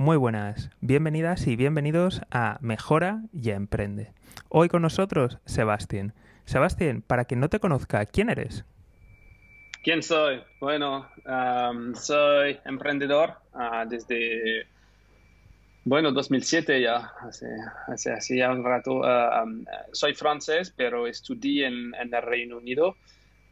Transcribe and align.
Muy 0.00 0.16
buenas, 0.16 0.70
bienvenidas 0.80 1.46
y 1.46 1.56
bienvenidos 1.56 2.22
a 2.30 2.56
Mejora 2.62 3.20
y 3.34 3.50
Emprende. 3.50 4.14
Hoy 4.48 4.70
con 4.70 4.80
nosotros, 4.80 5.36
Sebastián. 5.44 6.14
Sebastián, 6.46 7.04
para 7.06 7.26
quien 7.26 7.38
no 7.38 7.50
te 7.50 7.60
conozca, 7.60 8.06
¿quién 8.06 8.30
eres? 8.30 8.64
¿Quién 9.84 10.02
soy? 10.02 10.40
Bueno, 10.58 11.06
soy 11.92 12.58
emprendedor 12.64 13.34
ah, 13.52 13.84
desde, 13.86 14.66
bueno, 15.84 16.12
2007 16.12 16.80
ya, 16.80 17.12
hace, 17.20 17.46
hace, 17.86 18.38
ya 18.38 18.52
un 18.52 18.64
rato. 18.64 19.02
soy 19.92 20.14
francés, 20.14 20.72
pero 20.74 21.06
estudié 21.06 21.66
en 21.66 21.92
el 21.94 22.22
Reino 22.22 22.56
Unido 22.56 22.96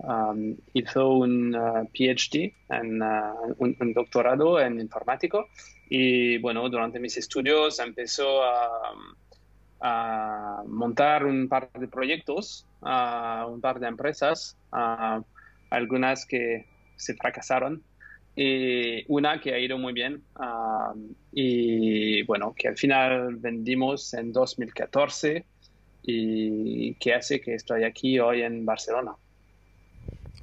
Um, 0.00 0.56
hizo 0.74 1.10
un 1.10 1.56
uh, 1.56 1.88
PhD, 1.92 2.54
en, 2.68 3.02
uh, 3.02 3.54
un, 3.58 3.92
doctorado 3.92 4.60
en 4.60 4.78
informático 4.78 5.48
y 5.90 6.38
bueno, 6.38 6.68
durante 6.68 7.00
mis 7.00 7.16
estudios 7.16 7.80
empezó 7.80 8.42
a, 8.44 8.94
montar 10.66 11.25
un 11.25 11.48
par 11.48 11.70
de 11.72 11.86
proyectos, 11.86 12.66
un 12.82 13.61
par 13.61 13.79
de 13.79 13.86
empresas, 13.86 14.56
algunas 15.70 16.26
que 16.26 16.67
se 16.96 17.14
fracasaron 17.14 17.84
y 18.34 19.04
una 19.06 19.40
que 19.40 19.54
ha 19.54 19.58
ido 19.61 19.78
muy 19.78 19.92
bien 19.92 20.25
um, 20.36 21.14
y 21.32 22.25
bueno, 22.25 22.54
que 22.56 22.67
al 22.67 22.76
final 22.76 23.36
vendimos 23.36 24.12
en 24.14 24.32
2014 24.32 25.44
y 26.03 26.94
que 26.94 27.14
hace 27.14 27.40
que 27.40 27.54
estoy 27.54 27.84
aquí 27.84 28.18
hoy 28.18 28.42
en 28.42 28.64
Barcelona. 28.64 29.14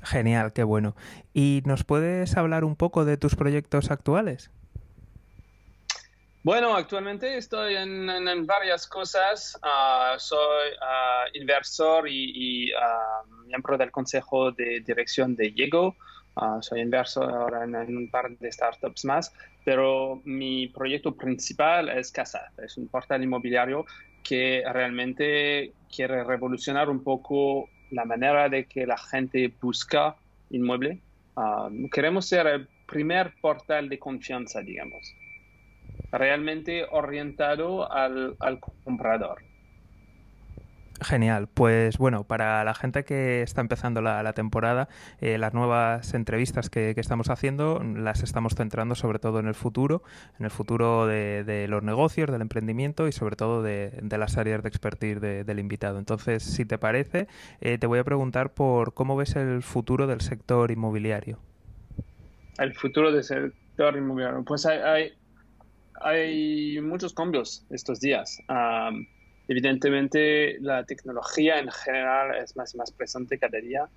Genial, 0.05 0.53
qué 0.53 0.63
bueno. 0.63 0.95
¿Y 1.33 1.63
nos 1.65 1.83
puedes 1.83 2.37
hablar 2.37 2.63
un 2.63 2.75
poco 2.75 3.05
de 3.05 3.17
tus 3.17 3.35
proyectos 3.35 3.89
actuales? 3.91 4.51
Bueno, 6.43 6.75
actualmente 6.75 7.37
estoy 7.37 7.75
en, 7.75 8.45
varias 8.45 8.85
cosas. 8.85 9.57
Ah, 9.63 10.13
soy 10.19 10.69
ah, 10.79 11.25
inversor 11.33 12.07
y, 12.07 12.71
ah, 12.73 13.23
miembro 13.47 13.79
del 13.79 13.89
consejo 13.89 14.51
de 14.51 14.81
dirección 14.85 15.35
de 15.35 15.49
Lego. 15.49 15.95
soy 16.61 16.81
inversor 16.81 17.31
ahora 17.31 17.63
en, 17.63 17.97
un 17.97 18.11
par 18.11 18.29
de 18.29 18.51
startups 18.51 19.05
más, 19.05 19.33
pero 19.63 20.21
mi 20.23 20.67
proyecto 20.67 21.15
principal 21.15 21.89
es 21.89 22.11
Casa. 22.11 22.51
Es 22.63 22.77
un 22.77 22.89
portal 22.89 23.23
inmobiliario 23.23 23.83
que 24.23 24.63
realmente 24.71 25.73
quiere 25.89 26.23
revolucionar 26.23 26.91
un 26.91 27.03
poco 27.03 27.69
la 27.89 28.05
manera 28.05 28.49
de 28.49 28.67
que 28.67 28.85
la 28.85 28.97
gente 28.97 29.55
busca 29.61 30.15
inmueble. 30.49 31.01
Ah, 31.35 31.69
queremos 31.91 32.27
ser 32.27 32.47
el 32.47 32.69
primer 32.85 33.33
portal 33.41 33.89
de 33.89 33.99
confianza, 33.99 34.61
digamos, 34.61 35.17
realmente 36.11 36.85
orientado 36.91 37.91
al 37.91 38.59
comprador. 38.83 39.43
Genial. 41.01 41.49
Pues 41.53 41.97
bueno, 41.97 42.23
para 42.23 42.63
la 42.63 42.73
gente 42.73 43.03
que 43.03 43.41
está 43.41 43.59
empezando 43.59 44.01
la, 44.01 44.31
temporada, 44.33 44.87
eh, 45.19 45.37
las 45.37 45.53
nuevas 45.53 46.13
entrevistas 46.13 46.69
que, 46.69 46.93
estamos 46.95 47.29
haciendo 47.29 47.83
las 47.83 48.23
estamos 48.23 48.55
centrando 48.55 48.95
sobre 48.95 49.19
todo 49.19 49.39
en 49.39 49.47
el 49.47 49.55
futuro, 49.55 50.03
en 50.39 50.45
el 50.45 50.51
futuro 50.51 51.05
de, 51.05 51.65
los 51.69 51.83
negocios, 51.83 52.31
del 52.31 52.41
emprendimiento 52.41 53.09
y 53.09 53.11
sobre 53.11 53.35
todo 53.35 53.61
de, 53.61 53.91
las 54.17 54.37
áreas 54.37 54.63
de 54.63 54.69
expertise 54.69 55.19
del 55.19 55.59
invitado. 55.59 55.99
Entonces, 55.99 56.43
si 56.43 56.63
te 56.63 56.77
parece, 56.77 57.27
eh, 57.59 57.77
te 57.77 57.87
voy 57.87 57.99
a 57.99 58.03
preguntar 58.05 58.53
por 58.53 58.93
cómo 58.93 59.17
ves 59.17 59.35
el 59.35 59.63
futuro 59.63 60.07
del 60.07 60.21
sector 60.21 60.71
inmobiliario. 60.71 61.39
El 62.57 62.73
futuro 62.73 63.11
del 63.11 63.23
sector 63.23 63.97
inmobiliario. 63.97 64.45
Pues 64.45 64.65
hay, 64.65 65.11
hay, 65.99 66.79
muchos 66.79 67.13
cambios 67.13 67.65
estos 67.69 67.99
días. 67.99 68.39
Evidentemente, 69.47 70.57
la 70.59 70.83
tecnología 70.85 71.59
en 71.59 71.71
general 71.71 72.35
es 72.43 72.55
más 72.55 72.73
y 72.73 72.77
más 72.77 72.91
presente 72.91 73.37
cada 73.37 73.59
día. 73.59 73.87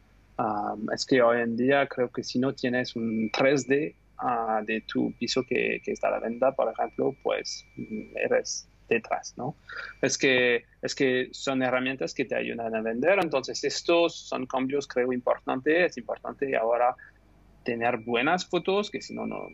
es 0.94 1.06
que 1.06 1.22
hoy 1.22 1.40
en 1.40 1.56
día 1.56 1.86
creo 1.86 2.10
que 2.10 2.22
si 2.22 2.38
no 2.38 2.54
tienes 2.54 2.94
un 2.96 3.30
3D 3.30 3.94
ah, 4.18 4.62
de 4.64 4.82
tu 4.82 5.12
piso 5.18 5.42
que, 5.42 5.80
que, 5.82 5.92
está 5.92 6.08
a 6.08 6.12
la 6.12 6.20
venta, 6.20 6.52
por 6.52 6.72
ejemplo, 6.72 7.16
pues 7.22 7.64
mm, 7.76 8.16
eres 8.16 8.68
detrás, 8.88 9.34
¿no? 9.36 9.56
Es 10.00 10.16
que, 10.18 10.64
es 10.82 10.94
que 10.94 11.28
son 11.32 11.62
herramientas 11.62 12.14
que 12.14 12.24
te 12.24 12.34
ayudan 12.34 12.74
a 12.74 12.80
vender, 12.80 13.18
entonces 13.22 13.62
estos 13.64 14.16
son 14.28 14.46
cambios 14.46 14.86
creo 14.86 15.12
importantes, 15.12 15.90
es 15.90 15.98
importante 15.98 16.56
ahora 16.56 16.94
tener 17.64 17.98
buenas 17.98 18.46
fotos, 18.46 18.90
que 18.90 19.02
si 19.02 19.14
no, 19.14 19.26
no, 19.26 19.48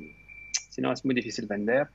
si 0.70 0.80
no 0.80 0.92
es 0.92 1.04
muy 1.04 1.14
difícil 1.14 1.46
vender 1.46 1.88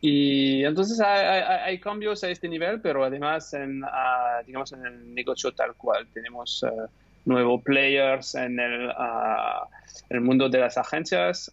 y 0.00 0.64
entonces 0.64 1.00
hay, 1.00 1.78
cambios 1.78 2.24
a 2.24 2.30
este 2.30 2.48
nivel, 2.48 2.80
pero 2.80 3.04
además 3.04 3.52
en, 3.54 3.82
ah, 3.84 4.42
digamos 4.44 4.72
en 4.72 4.84
el 4.84 5.14
negocio 5.14 5.52
tal 5.52 5.74
cual. 5.74 6.08
Tenemos 6.12 6.62
uh, 6.64 6.88
nuevos 7.24 7.62
players 7.62 8.34
en 8.34 8.58
el, 8.58 8.88
uh, 8.88 9.66
el, 10.08 10.20
mundo 10.20 10.48
de 10.48 10.58
las 10.58 10.76
agencias 10.76 11.52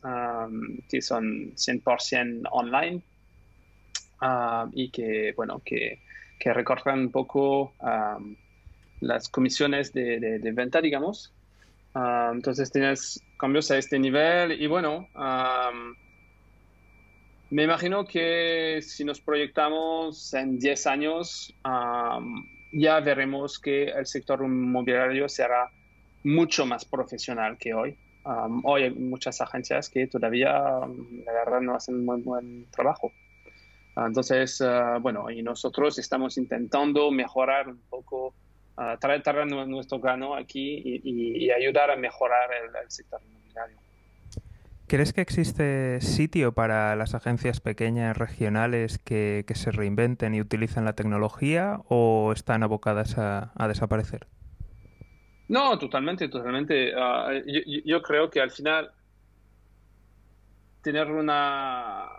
que 0.90 1.02
son 1.02 1.54
100% 1.56 2.48
online 2.52 3.02
y 4.72 4.90
que, 4.90 5.34
bueno, 5.36 5.62
que, 5.64 6.00
que 6.40 6.54
recortan 6.54 7.00
un 7.00 7.12
poco 7.12 7.74
las 9.02 9.30
comisiones 9.30 9.94
de, 9.94 10.20
de, 10.20 10.40
de, 10.40 10.52
venta, 10.54 10.82
digamos. 10.82 11.32
entonces 11.94 12.72
tienes 12.72 13.22
cambios 13.38 13.70
a 13.70 13.78
este 13.78 14.00
nivel 14.00 14.60
y 14.60 14.66
bueno, 14.66 15.08
me 17.54 17.66
imagino 17.66 18.04
que 18.04 18.80
si 18.82 19.06
nos 19.06 19.22
proyectamos 19.22 20.34
en 20.34 20.58
10 20.58 20.88
años, 20.88 21.54
ya 22.72 23.00
veremos 23.00 23.60
que 23.60 23.84
el 23.84 24.08
sector 24.08 24.42
inmobiliario 24.44 25.30
será 25.30 25.70
mucho 26.24 26.66
más 26.66 26.84
profesional 26.84 27.60
que 27.60 27.76
hoy. 27.76 27.96
hoy 28.64 28.84
hay 28.84 28.90
muchas 28.90 29.40
agencias 29.40 29.88
que 29.88 30.08
todavía, 30.08 30.52
la 30.52 31.32
verdad, 31.32 31.62
no 31.62 31.76
hacen 31.76 32.04
muy 32.04 32.24
buen 32.24 32.66
trabajo. 32.72 33.12
Entonces, 33.96 34.60
ah, 34.62 34.98
bueno, 35.00 35.30
y 35.30 35.44
nosotros 35.44 36.00
estamos 36.00 36.40
intentando 36.40 37.12
mejorar 37.12 37.68
un 37.68 37.82
poco, 37.88 38.34
uh, 38.78 38.98
traer, 39.00 39.22
nuestro 39.68 40.00
grano 40.00 40.34
aquí 40.36 40.82
y, 41.04 41.52
ayudar 41.52 41.92
a 41.92 41.96
mejorar 41.98 42.50
el 42.82 42.90
sector 42.90 43.22
inmobiliario. 43.22 43.83
¿Crees 44.88 45.14
que 45.14 45.22
existe 45.22 46.02
sitio 46.02 46.54
para 46.54 46.96
las 46.96 47.16
agencias 47.16 47.62
pequeñas 47.62 48.18
regionales 48.18 49.00
que, 49.00 49.46
se 49.54 49.72
reinventen 49.72 50.36
y 50.36 50.42
utilicen 50.42 50.84
la 50.84 50.94
tecnología 50.94 51.80
o 51.88 52.34
están 52.34 52.64
abocadas 52.64 53.18
a, 53.18 53.68
desaparecer? 53.68 54.28
No, 55.48 55.78
totalmente, 55.78 56.28
totalmente. 56.28 56.92
Ah, 56.96 57.30
yo, 57.86 58.02
creo 58.02 58.30
que 58.30 58.42
al 58.42 58.52
final 58.52 58.92
tener 60.82 61.10
una, 61.10 62.10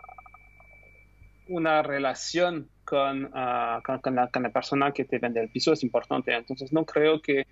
una 1.47 1.83
relación 1.83 2.67
con, 2.83 3.29
ah, 3.35 3.81
con, 4.01 4.15
la, 4.15 4.27
persona 4.51 4.91
que 4.91 5.05
te 5.05 5.19
vende 5.19 5.39
el 5.39 5.49
piso 5.49 5.71
es 5.71 5.83
importante. 5.83 6.33
Entonces 6.33 6.73
no 6.73 6.83
creo 6.83 7.21
que 7.21 7.45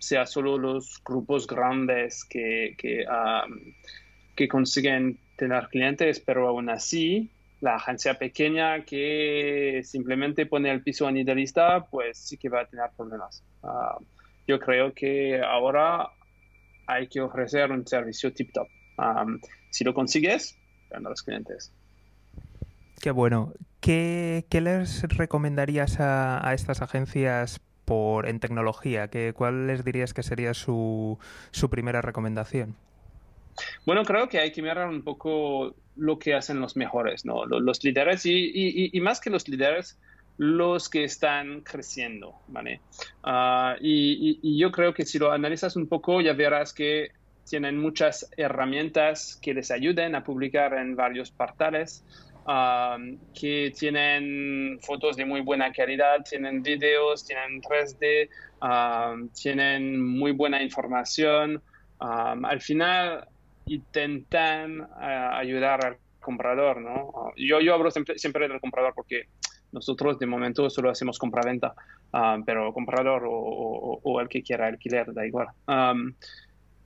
sea 0.00 0.26
solo 0.26 0.58
los 0.58 1.00
grupos 1.04 1.46
grandes 1.46 2.24
que, 2.24 2.74
que 2.76 3.04
ah, 3.08 3.46
que 4.34 4.48
consiguen 4.48 5.18
tener 5.36 5.68
clientes, 5.68 6.20
pero 6.20 6.48
aún 6.48 6.70
así 6.70 7.30
la 7.60 7.76
agencia 7.76 8.14
pequeña 8.14 8.84
que 8.84 9.82
simplemente 9.84 10.46
pone 10.46 10.70
el 10.70 10.82
piso 10.82 11.08
en 11.08 11.18
idealista, 11.18 11.86
pues 11.86 12.18
sí 12.18 12.36
que 12.36 12.48
va 12.48 12.62
a 12.62 12.66
tener 12.66 12.90
problemas. 12.96 13.44
Ah, 13.62 13.98
yo 14.48 14.58
creo 14.58 14.92
que 14.92 15.40
ahora 15.40 16.08
hay 16.86 17.06
que 17.06 17.20
ofrecer 17.20 17.70
un 17.70 17.86
servicio 17.86 18.32
tip 18.32 18.52
top. 18.52 18.66
si 19.70 19.84
lo 19.84 19.94
consigues, 19.94 20.58
gana 20.90 21.08
los 21.08 21.22
clientes. 21.22 21.72
Qué 23.00 23.10
bueno. 23.10 23.52
¿Qué, 23.80 24.44
qué 24.48 24.60
les 24.60 25.02
recomendarías 25.02 26.00
a, 26.00 26.46
a, 26.46 26.54
estas 26.54 26.82
agencias 26.82 27.60
por 27.84 28.28
en 28.28 28.40
tecnología? 28.40 29.08
¿Qué, 29.08 29.32
¿Cuál 29.34 29.66
les 29.66 29.84
dirías 29.84 30.14
que 30.14 30.22
sería 30.22 30.54
su, 30.54 31.18
su 31.50 31.70
primera 31.70 32.00
recomendación? 32.00 32.76
Bueno, 33.84 34.04
creo 34.04 34.28
que 34.28 34.38
hay 34.38 34.52
que 34.52 34.62
mirar 34.62 34.88
un 34.88 35.02
poco 35.02 35.74
lo 35.96 36.18
que 36.18 36.34
hacen 36.34 36.60
los 36.60 36.76
mejores, 36.76 37.24
¿no? 37.24 37.44
Los, 37.46 37.84
líderes 37.84 38.22
y, 38.24 38.90
más 39.00 39.20
que 39.20 39.30
los 39.30 39.48
líderes, 39.48 39.98
los 40.38 40.88
que 40.88 41.04
están 41.04 41.60
creciendo, 41.60 42.34
¿vale? 42.48 42.80
Ah, 43.22 43.76
y, 43.80 44.58
yo 44.58 44.70
creo 44.72 44.94
que 44.94 45.04
si 45.04 45.18
lo 45.18 45.32
analizas 45.32 45.76
un 45.76 45.86
poco, 45.86 46.20
ya 46.20 46.32
verás 46.32 46.72
que 46.72 47.10
tienen 47.48 47.78
muchas 47.78 48.30
herramientas 48.36 49.38
que 49.42 49.52
les 49.52 49.70
ayuden 49.70 50.14
a 50.14 50.24
publicar 50.24 50.74
en 50.74 50.96
varios 50.96 51.30
portales, 51.30 52.04
ah, 52.46 52.96
que 53.38 53.72
tienen 53.78 54.78
fotos 54.80 55.16
de 55.16 55.26
muy 55.26 55.42
buena 55.42 55.72
calidad, 55.72 56.24
tienen 56.28 56.62
videos, 56.62 57.26
tienen 57.26 57.60
3D, 57.60 58.30
ah, 58.62 59.16
tienen 59.34 60.00
muy 60.00 60.32
buena 60.32 60.62
información. 60.62 61.62
al 62.00 62.60
final, 62.60 63.28
intentan 63.66 64.80
uh, 64.80 65.34
ayudar 65.34 65.84
al 65.84 65.96
comprador, 66.20 66.80
¿no? 66.80 67.32
Yo, 67.36 67.60
yo 67.60 67.74
hablo 67.74 67.90
siempre, 67.90 68.18
siempre 68.18 68.48
del 68.48 68.60
comprador 68.60 68.94
porque 68.94 69.26
nosotros 69.72 70.18
de 70.18 70.26
momento 70.26 70.68
solo 70.70 70.90
hacemos 70.90 71.18
compra-venta, 71.18 71.74
ah, 72.12 72.38
pero 72.44 72.72
comprador 72.72 73.24
o, 73.26 74.00
o, 74.02 74.20
el 74.20 74.28
que 74.28 74.42
quiera 74.42 74.66
alquiler, 74.66 75.12
da 75.12 75.26
igual. 75.26 75.48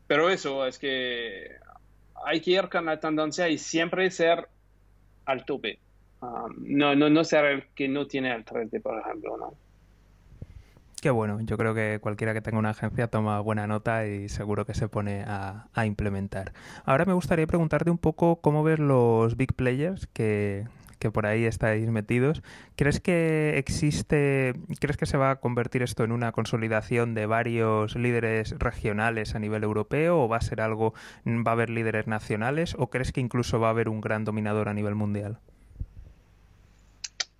pero 0.06 0.31
eso 0.31 0.67
es 0.67 0.78
que 0.78 1.50
hay 2.25 2.40
que 2.40 2.52
ir 2.52 2.69
con 2.69 2.87
la 2.87 2.99
tendencia 2.99 3.49
y 3.49 3.58
siempre 3.58 4.11
ser 4.11 4.49
al 5.26 5.44
tope. 5.44 5.81
no, 6.58 6.94
no, 6.94 7.11
no 7.11 7.25
ser 7.25 7.44
el 7.46 7.64
que 7.75 7.88
no 7.88 8.06
tiene 8.06 8.34
el 8.34 8.44
3D, 8.44 8.81
por 8.81 8.99
ejemplo, 9.00 9.37
¿no? 9.37 9.55
Qué 11.06 11.12
bueno, 11.12 11.38
yo 11.41 11.56
creo 11.56 11.73
que 11.73 12.00
cualquiera 12.00 12.35
que 12.35 12.41
tenga 12.41 12.58
una 12.58 12.70
agencia 12.70 13.06
toma 13.06 13.38
buena 13.38 13.69
nota 13.69 14.08
y 14.08 14.29
seguro 14.29 14.67
que 14.67 14.75
se 14.75 14.88
pone 14.88 15.23
a, 15.23 15.69
a 15.73 15.87
implementar. 15.87 16.53
Ahora 16.85 17.05
me 17.05 17.12
gustaría 17.12 17.47
preguntarte 17.47 17.93
un 17.93 17.99
poco 17.99 18.41
cómo 18.41 18.64
ves 18.64 18.81
los 18.81 19.37
big 19.37 19.55
players 19.55 20.08
que, 20.08 20.67
que 20.99 21.12
por 21.12 21.26
ahí 21.26 21.44
estáis 21.44 21.88
metidos. 21.91 22.43
¿Crees 22.75 22.99
que 22.99 23.56
existe, 23.56 24.55
crees 24.81 24.97
que 24.97 25.06
se 25.06 25.17
va 25.17 25.31
a 25.31 25.37
convertir 25.37 25.85
esto 25.85 26.03
en 26.03 26.11
una 26.11 26.32
consolidación 26.32 27.14
de 27.14 27.26
varios 27.26 27.94
líderes 27.94 28.58
regionales 28.58 29.37
a 29.37 29.38
nivel 29.38 29.62
europeo 29.62 30.20
o 30.20 30.29
va 30.29 30.38
a 30.38 30.41
ser 30.41 30.61
algo, 30.61 30.93
va 31.25 31.53
a 31.53 31.55
haber 31.55 31.70
líderes 31.70 32.08
nacionales 32.08 32.75
o 32.76 32.91
crees 32.91 33.12
que 33.12 33.20
incluso 33.20 33.61
va 33.61 33.69
a 33.69 33.70
haber 33.70 33.88
un 33.88 34.00
gran 34.00 34.25
dominador 34.25 34.69
a 34.69 34.75
nivel 34.75 34.97
mundial? 34.97 35.38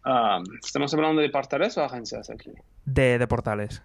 Ah, 0.09 0.41
¿Estamos 0.65 0.95
hablando 0.95 1.21
de 1.21 1.31
portales 1.31 1.77
o 1.79 1.83
agencias 1.83 2.31
aquí? 2.31 2.53
De, 2.85 3.19
de 3.19 3.27
portales. 3.27 3.83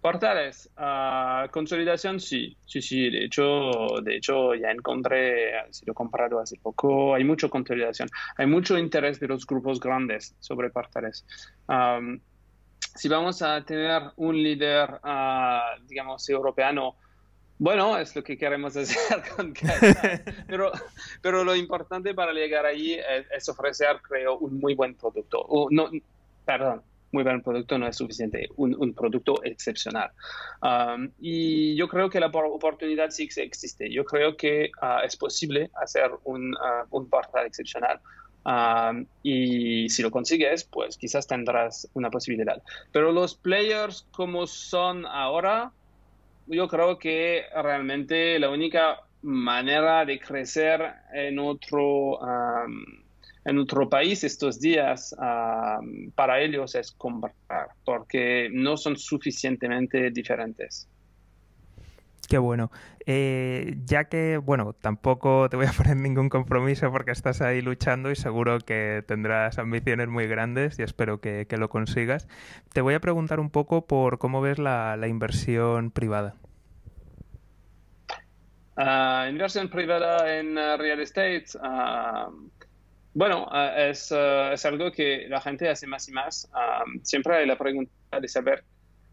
Portales, 0.00 0.68
uh, 0.76 1.48
consolidación 1.52 2.18
sí, 2.18 2.56
sí, 2.66 2.82
sí, 2.82 3.08
de 3.08 3.26
hecho, 3.26 3.70
de 4.02 4.16
hecho 4.16 4.52
ya 4.56 4.72
encontré, 4.72 5.52
si 5.70 5.86
lo 5.86 5.92
he 5.92 5.94
comprado 5.94 6.40
hace 6.40 6.56
poco, 6.60 7.14
hay 7.14 7.22
mucha 7.22 7.48
consolidación, 7.48 8.08
hay 8.36 8.46
mucho 8.46 8.76
interés 8.76 9.20
de 9.20 9.28
los 9.28 9.46
grupos 9.46 9.78
grandes 9.78 10.34
sobre 10.40 10.70
portales. 10.70 11.24
Um, 11.68 12.18
si 12.80 13.08
vamos 13.08 13.42
a 13.42 13.64
tener 13.64 14.02
un 14.16 14.42
líder, 14.42 14.90
uh, 15.04 15.86
digamos, 15.86 16.28
europeo, 16.28 16.96
bueno, 17.62 17.96
es 17.96 18.16
lo 18.16 18.24
que 18.24 18.36
queremos 18.36 18.76
hacer 18.76 19.22
con 19.36 19.54
pero, 20.48 20.72
pero 21.20 21.44
lo 21.44 21.54
importante 21.54 22.12
para 22.12 22.32
llegar 22.32 22.66
allí 22.66 22.98
es, 23.30 23.48
ofrecer, 23.48 24.00
creo, 24.02 24.36
un 24.38 24.58
muy 24.58 24.74
buen 24.74 24.96
producto. 24.96 25.46
no, 25.70 25.88
perdón, 26.44 26.82
muy 27.12 27.22
buen 27.22 27.40
producto 27.40 27.78
no 27.78 27.86
es 27.86 27.96
suficiente, 27.96 28.48
un, 28.56 28.92
producto 28.94 29.44
excepcional. 29.44 30.10
Um, 30.60 31.10
y 31.20 31.76
yo 31.76 31.86
creo 31.86 32.10
que 32.10 32.18
la 32.18 32.26
oportunidad 32.26 33.10
sí 33.10 33.28
existe. 33.36 33.88
Yo 33.92 34.04
creo 34.04 34.36
que 34.36 34.72
uh, 34.82 35.04
es 35.04 35.16
posible 35.16 35.70
hacer 35.80 36.10
un, 36.24 36.54
uh, 36.54 36.86
un 36.90 37.08
portal 37.08 37.46
excepcional. 37.46 38.00
Um, 38.44 39.06
y 39.22 39.88
si 39.88 40.02
lo 40.02 40.10
consigues, 40.10 40.64
pues 40.64 40.96
quizás 40.96 41.28
tendrás 41.28 41.88
una 41.94 42.10
posibilidad. 42.10 42.60
Pero 42.90 43.12
los 43.12 43.36
players 43.36 44.08
como 44.10 44.48
son 44.48 45.06
ahora, 45.06 45.70
yo 46.46 46.68
creo 46.68 46.98
que 46.98 47.44
realmente 47.54 48.38
la 48.38 48.50
única 48.50 49.00
manera 49.22 50.04
de 50.04 50.18
crecer 50.18 50.80
en 51.12 51.38
otro... 51.38 52.18
Um, 52.18 53.02
en 53.44 53.58
otro 53.58 53.88
país 53.88 54.22
estos 54.24 54.60
días 54.60 55.14
para 56.14 56.40
ellos 56.40 56.74
es 56.74 56.92
comprar, 56.92 57.34
porque 57.84 58.48
no 58.52 58.76
son 58.76 58.96
suficientemente 58.96 60.10
diferentes. 60.10 60.88
Qué 62.32 62.38
bueno. 62.38 62.70
Eh, 63.04 63.74
ya 63.84 64.04
que, 64.04 64.38
bueno, 64.38 64.72
tampoco 64.72 65.50
te 65.50 65.58
voy 65.58 65.66
a 65.66 65.72
poner 65.76 65.98
ningún 65.98 66.30
compromiso 66.30 66.90
porque 66.90 67.10
estás 67.10 67.42
ahí 67.42 67.60
luchando 67.60 68.10
y 68.10 68.16
seguro 68.16 68.58
que 68.58 69.04
tendrás 69.06 69.58
ambiciones 69.58 70.08
muy 70.08 70.26
grandes 70.26 70.78
y 70.78 70.82
espero 70.82 71.20
que, 71.20 71.46
lo 71.58 71.68
consigas. 71.68 72.28
Te 72.72 72.80
voy 72.80 72.94
a 72.94 73.00
preguntar 73.00 73.38
un 73.38 73.50
poco 73.50 73.86
por 73.86 74.18
cómo 74.18 74.40
ves 74.40 74.58
la, 74.58 74.96
inversión 75.06 75.90
privada. 75.90 76.36
Ah, 78.78 79.26
inversión 79.28 79.68
privada 79.68 80.34
en 80.34 80.56
uh, 80.56 80.78
real 80.78 81.00
estate. 81.00 81.44
Ah, 81.62 82.30
bueno, 83.12 83.46
ah, 83.50 83.74
es, 83.76 84.10
ah, 84.10 84.54
es, 84.54 84.64
algo 84.64 84.90
que 84.90 85.26
la 85.28 85.42
gente 85.42 85.68
hace 85.68 85.86
más 85.86 86.08
y 86.08 86.12
más. 86.12 86.50
Ah, 86.54 86.84
siempre 87.02 87.36
hay 87.36 87.46
la 87.46 87.58
pregunta 87.58 87.92
de 88.18 88.26
saber 88.26 88.64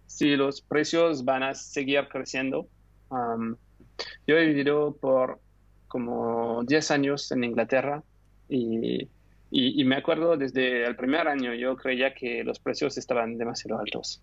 si 0.07 0.38
los 0.38 0.62
precios 0.62 1.25
van 1.25 1.44
a 1.44 1.54
seguir 1.54 2.07
creciendo. 2.07 2.69
Yo 3.11 4.38
he 4.38 4.45
vivido 4.45 4.95
por 4.95 5.39
como 5.88 6.63
10 6.65 6.91
años 6.91 7.31
en 7.31 7.44
Inglaterra 7.44 8.03
y, 8.47 9.07
y, 9.51 9.83
me 9.83 9.95
acuerdo 9.95 10.38
desde 10.38 10.85
el 10.85 10.95
primer 10.95 11.27
año 11.27 11.53
yo 11.56 11.75
creía 11.75 12.13
que 12.13 12.44
los 12.44 12.59
precios 12.59 12.97
estaban 12.97 13.38
demasiado 13.38 13.79
altos. 13.79 14.21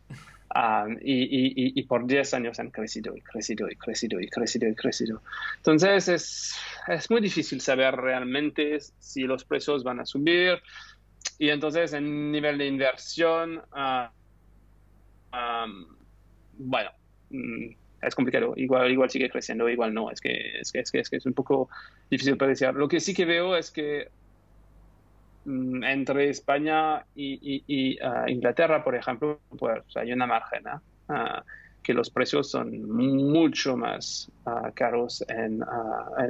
y, 1.03 1.79
y, 1.79 1.83
por 1.83 2.07
10 2.07 2.35
años 2.35 2.61
han 2.61 2.71
crecido 2.71 3.17
y 3.17 3.21
crecido 3.21 3.69
y 3.69 3.77
crecido 3.77 4.21
y 4.21 4.29
crecido 4.29 4.69
y 4.69 4.75
crecido. 4.75 5.23
Entonces 5.57 6.09
es, 6.09 6.55
es 6.87 7.11
muy 7.11 7.21
difícil 7.21 7.61
saber 7.61 7.97
realmente 7.97 8.79
si 8.99 9.23
los 9.23 9.45
precios 9.45 9.83
van 9.83 10.01
a 10.01 10.07
subir. 10.07 10.63
Y 11.39 11.51
entonces 11.51 11.93
en 11.93 12.31
nivel 12.31 12.59
de 12.59 12.67
inversión, 12.67 13.61
bueno, 16.59 16.91
mm, 17.31 17.86
es 18.07 18.15
complicado. 18.15 18.55
Igual, 18.57 18.91
igual 18.91 19.11
sigue 19.11 19.29
creciendo, 19.29 19.69
igual 19.69 19.93
no. 19.93 20.11
Es 20.11 20.21
que 20.21 20.61
es, 20.61 20.73
que, 20.73 20.81
es, 20.81 20.91
que, 20.91 21.01
es, 21.01 21.11
que 21.11 21.17
es 21.17 21.27
un 21.27 21.35
poco 21.35 21.69
difícil 22.11 22.37
predecir. 22.37 22.73
Lo 22.75 22.89
que 22.89 23.01
sí 23.01 23.15
que 23.15 23.25
veo 23.25 23.57
es 23.57 23.71
que 23.71 24.09
Mm, 25.47 25.85
entre 25.85 26.29
España 26.29 27.07
y, 27.15 27.99
ah, 28.03 28.25
Inglaterra, 28.27 28.83
por 28.83 28.97
ejemplo, 28.97 29.39
pues 29.57 29.97
hay 29.97 30.13
una 30.13 30.27
margen, 30.27 30.65
uh, 31.09 31.41
que 31.85 31.95
los 31.95 32.11
precios 32.11 32.51
son 32.51 32.83
mucho 32.91 33.77
más 33.77 34.29
ah, 34.45 34.73
caros 34.75 35.25
en, 35.29 35.63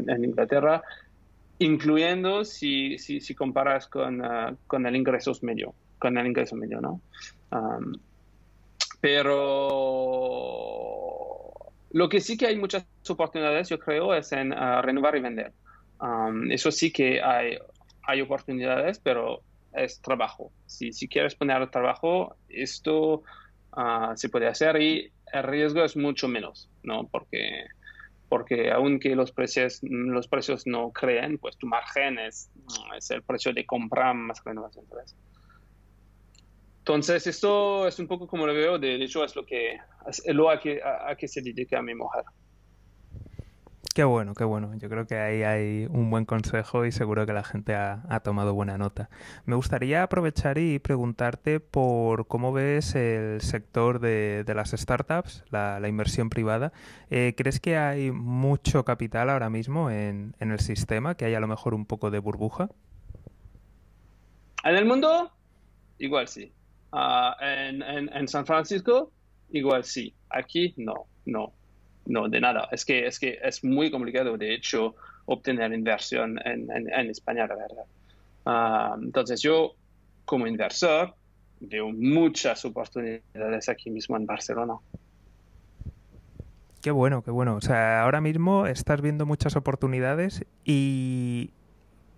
en, 0.06 0.22
Inglaterra, 0.24 0.82
incluyendo 1.58 2.44
si, 2.44 2.98
si, 2.98 3.20
si 3.20 3.34
comparas 3.34 3.88
con, 3.88 4.22
con, 4.66 4.84
el 4.84 4.94
ingreso 4.94 5.32
medio, 5.40 5.72
con 5.98 6.18
el 6.18 6.26
ingreso 6.26 6.54
medio, 6.54 6.82
¿no? 6.82 7.00
pero 9.00 10.75
lo 11.96 12.08
que 12.08 12.20
sí 12.20 12.36
que 12.36 12.46
hay 12.46 12.56
muchas 12.56 12.86
oportunidades, 13.08 13.70
yo 13.70 13.78
creo, 13.78 14.14
es 14.14 14.30
en 14.32 14.52
renovar 14.82 15.16
y 15.16 15.20
vender. 15.20 15.52
eso 16.50 16.70
sí 16.70 16.92
que 16.92 17.22
hay 17.22 17.56
hay 18.06 18.20
oportunidades, 18.20 18.98
pero 18.98 19.42
es 19.72 20.00
trabajo. 20.00 20.52
Si, 20.66 20.92
si 20.92 21.08
quieres 21.08 21.34
poner 21.34 21.70
trabajo, 21.70 22.36
esto 22.48 23.22
ah, 23.72 24.12
se 24.16 24.28
puede 24.28 24.46
hacer 24.46 24.80
y 24.80 25.12
el 25.32 25.42
riesgo 25.42 25.84
es 25.84 25.96
mucho 25.96 26.28
menos, 26.28 26.70
¿no? 26.82 27.08
Porque, 27.08 27.66
porque 28.28 28.70
aunque 28.70 29.16
los 29.16 29.32
precios, 29.32 29.80
los 29.82 30.28
precios 30.28 30.66
no 30.66 30.92
creen, 30.92 31.38
pues 31.38 31.56
tu 31.56 31.66
margen 31.66 32.18
es, 32.18 32.48
el 33.10 33.22
precio 33.22 33.52
de 33.52 33.66
compra 33.66 34.14
más 34.14 34.42
renovación. 34.44 34.86
Esto 36.94 37.86
es 37.86 37.98
un 37.98 38.06
poco 38.06 38.26
como 38.26 38.46
lo 38.46 38.54
veo, 38.54 38.78
de, 38.78 38.94
hecho 38.96 39.24
es 39.24 39.34
lo 39.34 39.44
que, 39.44 39.78
es 40.06 40.34
lo 40.34 40.50
a 40.50 40.60
que, 40.60 40.80
a 40.82 41.14
que 41.16 41.28
se 41.28 41.42
dedica 41.42 41.82
mi 41.82 41.94
mujer. 41.94 42.24
Qué 43.96 44.04
bueno, 44.04 44.34
qué 44.34 44.44
bueno. 44.44 44.74
Yo 44.76 44.90
creo 44.90 45.06
que 45.06 45.16
ahí 45.16 45.42
hay 45.42 45.86
un 45.88 46.10
buen 46.10 46.26
consejo 46.26 46.84
y 46.84 46.92
seguro 46.92 47.24
que 47.24 47.32
la 47.32 47.42
gente 47.42 47.74
ha, 47.74 48.20
tomado 48.22 48.52
buena 48.52 48.76
nota. 48.76 49.08
Me 49.46 49.56
gustaría 49.56 50.02
aprovechar 50.02 50.58
y 50.58 50.78
preguntarte 50.78 51.60
por 51.60 52.26
cómo 52.26 52.52
ves 52.52 52.94
el 52.94 53.40
sector 53.40 53.98
de, 53.98 54.44
las 54.54 54.72
startups, 54.72 55.44
la, 55.48 55.80
inversión 55.88 56.28
privada. 56.28 56.74
Eh, 57.08 57.32
¿Crees 57.38 57.58
que 57.58 57.78
hay 57.78 58.10
mucho 58.10 58.84
capital 58.84 59.30
ahora 59.30 59.48
mismo 59.48 59.90
en, 59.90 60.34
el 60.40 60.60
sistema, 60.60 61.14
que 61.14 61.24
hay 61.24 61.34
a 61.34 61.40
lo 61.40 61.46
mejor 61.46 61.72
un 61.72 61.86
poco 61.86 62.10
de 62.10 62.18
burbuja? 62.18 62.68
En 64.62 64.76
el 64.76 64.84
mundo, 64.84 65.32
igual 65.96 66.28
sí. 66.28 66.52
Ah, 66.92 67.36
en, 67.40 68.28
San 68.28 68.46
Francisco, 68.46 69.10
igual 69.50 69.84
sí. 69.84 70.14
Aquí, 70.30 70.74
no, 70.76 71.06
no 71.24 71.52
no, 72.06 72.28
de 72.28 72.40
nada. 72.40 72.68
Es 72.70 72.84
que 72.84 73.06
es, 73.06 73.18
que 73.18 73.38
es 73.42 73.62
muy 73.64 73.90
complicado, 73.90 74.36
de 74.36 74.54
hecho, 74.54 74.94
obtener 75.26 75.72
inversión 75.72 76.38
en, 76.44 76.70
en, 76.70 77.10
España, 77.10 77.46
la 77.46 77.56
verdad. 77.56 77.84
Ah, 78.44 78.96
entonces 79.00 79.42
yo, 79.42 79.74
como 80.24 80.46
inversor, 80.46 81.14
veo 81.60 81.90
muchas 81.90 82.64
oportunidades 82.64 83.68
aquí 83.68 83.90
mismo 83.90 84.16
en 84.16 84.26
Barcelona. 84.26 84.74
Qué 86.80 86.90
bueno, 86.92 87.22
qué 87.22 87.32
bueno. 87.32 87.56
O 87.56 87.60
sea, 87.60 88.02
ahora 88.02 88.20
mismo 88.20 88.66
estás 88.66 89.00
viendo 89.00 89.26
muchas 89.26 89.56
oportunidades 89.56 90.44
y 90.64 91.50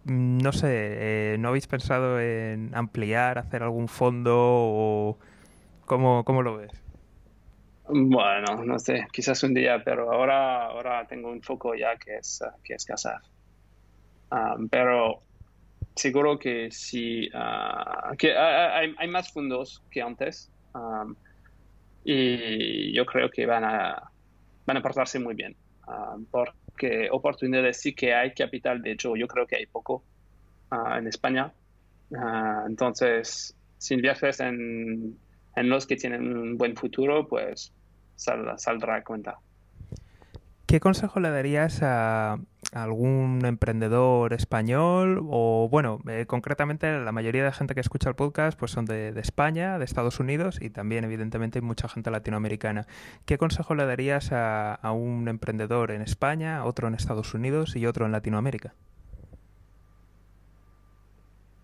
no 0.09 0.53
sé, 0.53 1.35
eh, 1.35 1.37
¿no 1.39 1.49
habéis 1.49 1.67
pensado 1.67 2.21
en 2.21 2.75
ampliar, 2.75 3.39
hacer 3.39 3.63
algún 3.63 3.89
fondo 3.89 4.35
o 4.37 5.19
cómo, 5.85 6.25
cómo 6.25 6.43
lo 6.43 6.57
ves? 6.57 6.73
Bueno, 7.89 8.65
no 8.65 8.79
sé, 8.79 9.07
quizás 9.13 9.43
un 9.43 9.55
día, 9.55 9.83
pero 9.85 10.13
ahora, 10.13 10.67
ahora 10.67 11.07
tengo 11.07 11.31
un 11.31 11.43
foco 11.43 11.75
ya 11.75 11.97
que 11.97 12.17
es, 12.17 12.43
que 12.63 12.75
es 12.75 12.85
casar. 12.85 13.21
pero 14.71 15.23
seguro 15.95 16.39
que 16.39 16.71
sí, 16.71 17.29
ah, 17.35 18.13
que 18.19 18.37
hay, 18.37 19.09
más 19.09 19.33
fondos 19.33 19.83
que 19.91 20.03
antes 20.03 20.51
y 22.05 22.95
yo 22.95 23.05
creo 23.07 23.31
que 23.31 23.47
van 23.47 23.65
a, 23.65 24.11
van 24.67 24.77
a 24.77 24.83
portarse 24.83 25.19
muy 25.19 25.35
bien, 25.35 25.57
porque 26.31 26.68
oportunidades 27.11 27.81
sí 27.81 27.95
que 27.95 28.15
hay, 28.15 28.33
capital 28.33 28.83
de 28.83 28.93
hecho 28.93 29.17
yo 29.17 29.27
creo 29.27 29.47
que 29.47 29.57
hay 29.57 29.67
poco 29.67 30.05
en 30.97 31.07
España, 31.07 31.53
entonces 32.67 33.57
si 33.79 33.95
inviertes 33.95 34.41
en, 34.41 35.19
en 35.57 35.69
los 35.69 35.87
que 35.87 35.97
tienen 35.97 36.37
un 36.37 36.59
buen 36.59 36.77
futuro, 36.77 37.27
pues 37.27 37.73
saldrá 38.17 38.97
a 38.97 39.05
cuenta. 39.05 39.39
¿Qué 40.69 40.81
consejo 40.81 41.19
le 41.19 41.31
darías 41.31 41.83
a 41.83 42.37
algún 42.75 43.43
emprendedor 43.47 44.35
español 44.35 45.19
o, 45.31 45.67
bueno, 45.71 45.99
eh, 46.07 46.27
concretamente 46.27 47.01
la 47.01 47.11
mayoría 47.11 47.43
de 47.43 47.53
gente 47.53 47.75
que 47.75 47.81
escucha 47.81 48.11
el 48.11 48.17
podcast 48.17 48.59
pues 48.59 48.73
son 48.73 48.85
de, 48.85 49.19
España, 49.19 49.79
de 49.79 49.87
Estados 49.87 50.21
Unidos 50.21 50.59
y 50.61 50.69
también 50.69 51.05
evidentemente 51.05 51.59
hay 51.59 51.63
mucha 51.63 51.89
gente 51.89 52.11
latinoamericana. 52.11 52.87
¿Qué 53.25 53.39
consejo 53.39 53.75
le 53.75 53.87
darías 53.87 54.29
a, 54.31 54.79
un 54.93 55.27
emprendedor 55.29 55.91
en 55.91 56.03
España, 56.03 56.63
otro 56.67 56.87
en 56.87 56.93
Estados 56.93 57.33
Unidos 57.33 57.75
y 57.75 57.87
otro 57.87 58.05
en 58.05 58.13
Latinoamérica? 58.13 58.75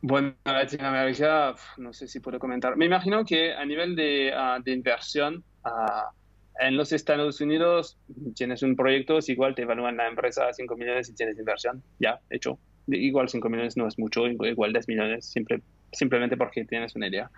Bueno, 0.00 0.32
Latinoamérica, 0.46 1.54
no 1.76 1.92
sé 1.92 2.08
si 2.08 2.20
puedo 2.20 2.38
comentar. 2.38 2.78
Me 2.78 2.86
imagino 2.86 3.22
que 3.26 3.52
a 3.52 3.66
nivel 3.66 3.94
de, 3.94 4.32
ah, 4.34 4.58
inversión, 4.64 5.44
uh, 5.66 6.23
en 6.60 6.76
los 6.76 6.92
Estados 6.92 7.40
Unidos 7.40 7.98
tienes 8.34 8.62
un 8.62 8.76
proyecto, 8.76 9.18
es 9.18 9.28
igual 9.28 9.54
te 9.54 9.62
evalúan 9.62 9.96
la 9.96 10.08
empresa 10.08 10.48
a 10.48 10.52
5 10.52 10.76
millones 10.76 11.08
y 11.08 11.14
tienes 11.14 11.38
inversión, 11.38 11.82
ya, 11.98 12.20
hecho. 12.30 12.58
Igual 12.86 13.28
5 13.28 13.48
millones 13.48 13.76
no 13.76 13.88
es 13.88 13.98
mucho, 13.98 14.26
igual 14.26 14.72
10 14.72 14.88
millones, 14.88 15.26
simple, 15.26 15.62
simplemente 15.92 16.36
porque 16.36 16.64
tienes 16.64 16.94
una 16.94 17.08
idea. 17.08 17.30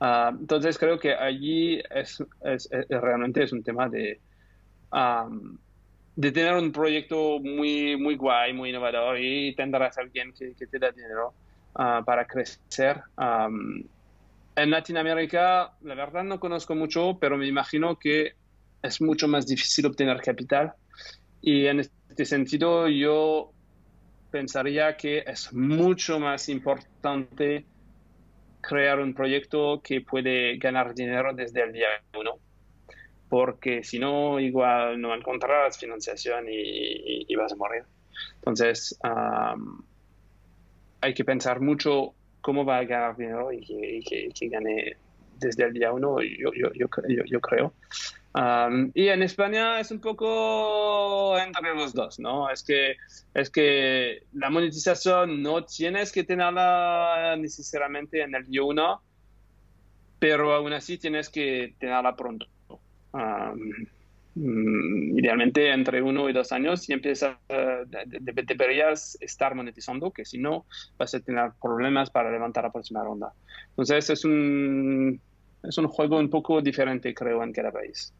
Ah, 0.00 0.32
entonces 0.38 0.78
creo 0.78 0.98
que 0.98 1.14
allí 1.14 1.82
es, 1.90 2.22
es, 2.44 2.68
realmente 2.88 3.42
es 3.42 3.52
un 3.52 3.62
tema 3.62 3.88
de, 3.88 4.20
de 6.16 6.32
tener 6.32 6.54
un 6.54 6.72
proyecto 6.72 7.38
muy, 7.40 7.96
muy 7.96 8.16
guay, 8.16 8.52
muy 8.52 8.70
innovador 8.70 9.18
y 9.20 9.54
tendrás 9.54 9.98
a 9.98 10.00
alguien 10.00 10.32
que, 10.32 10.54
que 10.54 10.66
te 10.66 10.78
da 10.78 10.90
dinero 10.90 11.34
uh, 11.74 12.02
para 12.04 12.26
crecer. 12.26 13.02
en 14.56 14.70
Latinoamérica, 14.70 15.72
la 15.82 15.94
verdad 15.94 16.24
no 16.24 16.40
conozco 16.40 16.74
mucho, 16.74 17.18
pero 17.20 17.36
me 17.36 17.46
imagino 17.46 17.98
que 17.98 18.34
es 18.86 19.00
mucho 19.00 19.28
más 19.28 19.46
difícil 19.46 19.86
obtener 19.86 20.20
capital. 20.20 20.72
Y 21.42 21.66
en 21.66 21.80
este 21.80 22.24
sentido, 22.24 22.88
yo 22.88 23.52
pensaría 24.30 24.96
que 24.96 25.18
es 25.26 25.52
mucho 25.52 26.18
más 26.18 26.48
importante 26.48 27.64
crear 28.60 28.98
un 29.00 29.14
proyecto 29.14 29.80
que 29.82 30.00
puede 30.00 30.56
ganar 30.58 30.94
dinero 30.94 31.32
desde 31.34 31.62
el 31.62 31.72
día 31.72 31.86
uno, 32.18 32.38
porque 33.28 33.84
si 33.84 33.98
no, 33.98 34.40
igual 34.40 35.00
no 35.00 35.14
encontrarás 35.14 35.78
financiación 35.78 36.46
y, 36.48 37.34
vas 37.36 37.52
a 37.52 37.56
morir. 37.56 37.84
Entonces, 38.36 38.98
hay 41.00 41.14
que 41.14 41.24
pensar 41.24 41.60
mucho 41.60 42.14
cómo 42.40 42.64
va 42.64 42.78
a 42.78 42.84
ganar 42.84 43.16
dinero 43.16 43.52
y 43.52 44.02
que, 44.02 44.48
gane 44.48 44.96
desde 45.38 45.64
el 45.64 45.72
día 45.74 45.92
uno, 45.92 46.20
yo, 46.22 46.50
yo, 46.54 46.72
yo, 46.74 47.24
yo 47.24 47.40
creo 47.40 47.72
y 48.94 49.08
en 49.08 49.22
España 49.22 49.80
es 49.80 49.90
un 49.90 50.00
poco 50.00 51.38
entre 51.38 51.74
los 51.74 51.94
dos, 51.94 52.18
¿no? 52.18 52.50
Es 52.50 52.62
que, 52.62 52.96
es 53.32 53.50
que 53.50 54.24
la 54.34 54.50
monetización 54.50 55.42
no 55.42 55.64
tienes 55.64 56.12
que 56.12 56.24
tenerla 56.24 57.36
necesariamente 57.38 58.22
en 58.22 58.34
el 58.34 58.44
día 58.46 58.62
1, 58.62 59.02
pero 60.18 60.52
aún 60.52 60.72
así 60.72 60.98
tienes 60.98 61.30
que 61.30 61.74
tenerla 61.78 62.14
pronto. 62.14 62.46
Mm, 64.34 65.18
idealmente 65.18 65.72
entre 65.72 66.02
uno 66.02 66.28
y 66.28 66.34
dos 66.34 66.52
años 66.52 66.86
y 66.90 66.92
empiezas, 66.92 67.38
deberías 68.20 69.16
estar 69.22 69.54
monetizando, 69.54 70.10
que 70.10 70.26
si 70.26 70.36
no 70.36 70.66
vas 70.98 71.14
a 71.14 71.20
tener 71.20 71.52
problemas 71.62 72.10
para 72.10 72.30
levantar 72.30 72.64
la 72.64 72.72
próxima 72.72 73.02
ronda. 73.02 73.32
Entonces 73.70 74.10
es 74.10 74.26
un, 74.26 75.18
es 75.62 75.78
un 75.78 75.88
juego 75.88 76.18
un 76.18 76.28
poco 76.28 76.60
diferente, 76.60 77.14
creo, 77.14 77.42
en 77.42 77.52
cada 77.52 77.72
país. 77.72 78.12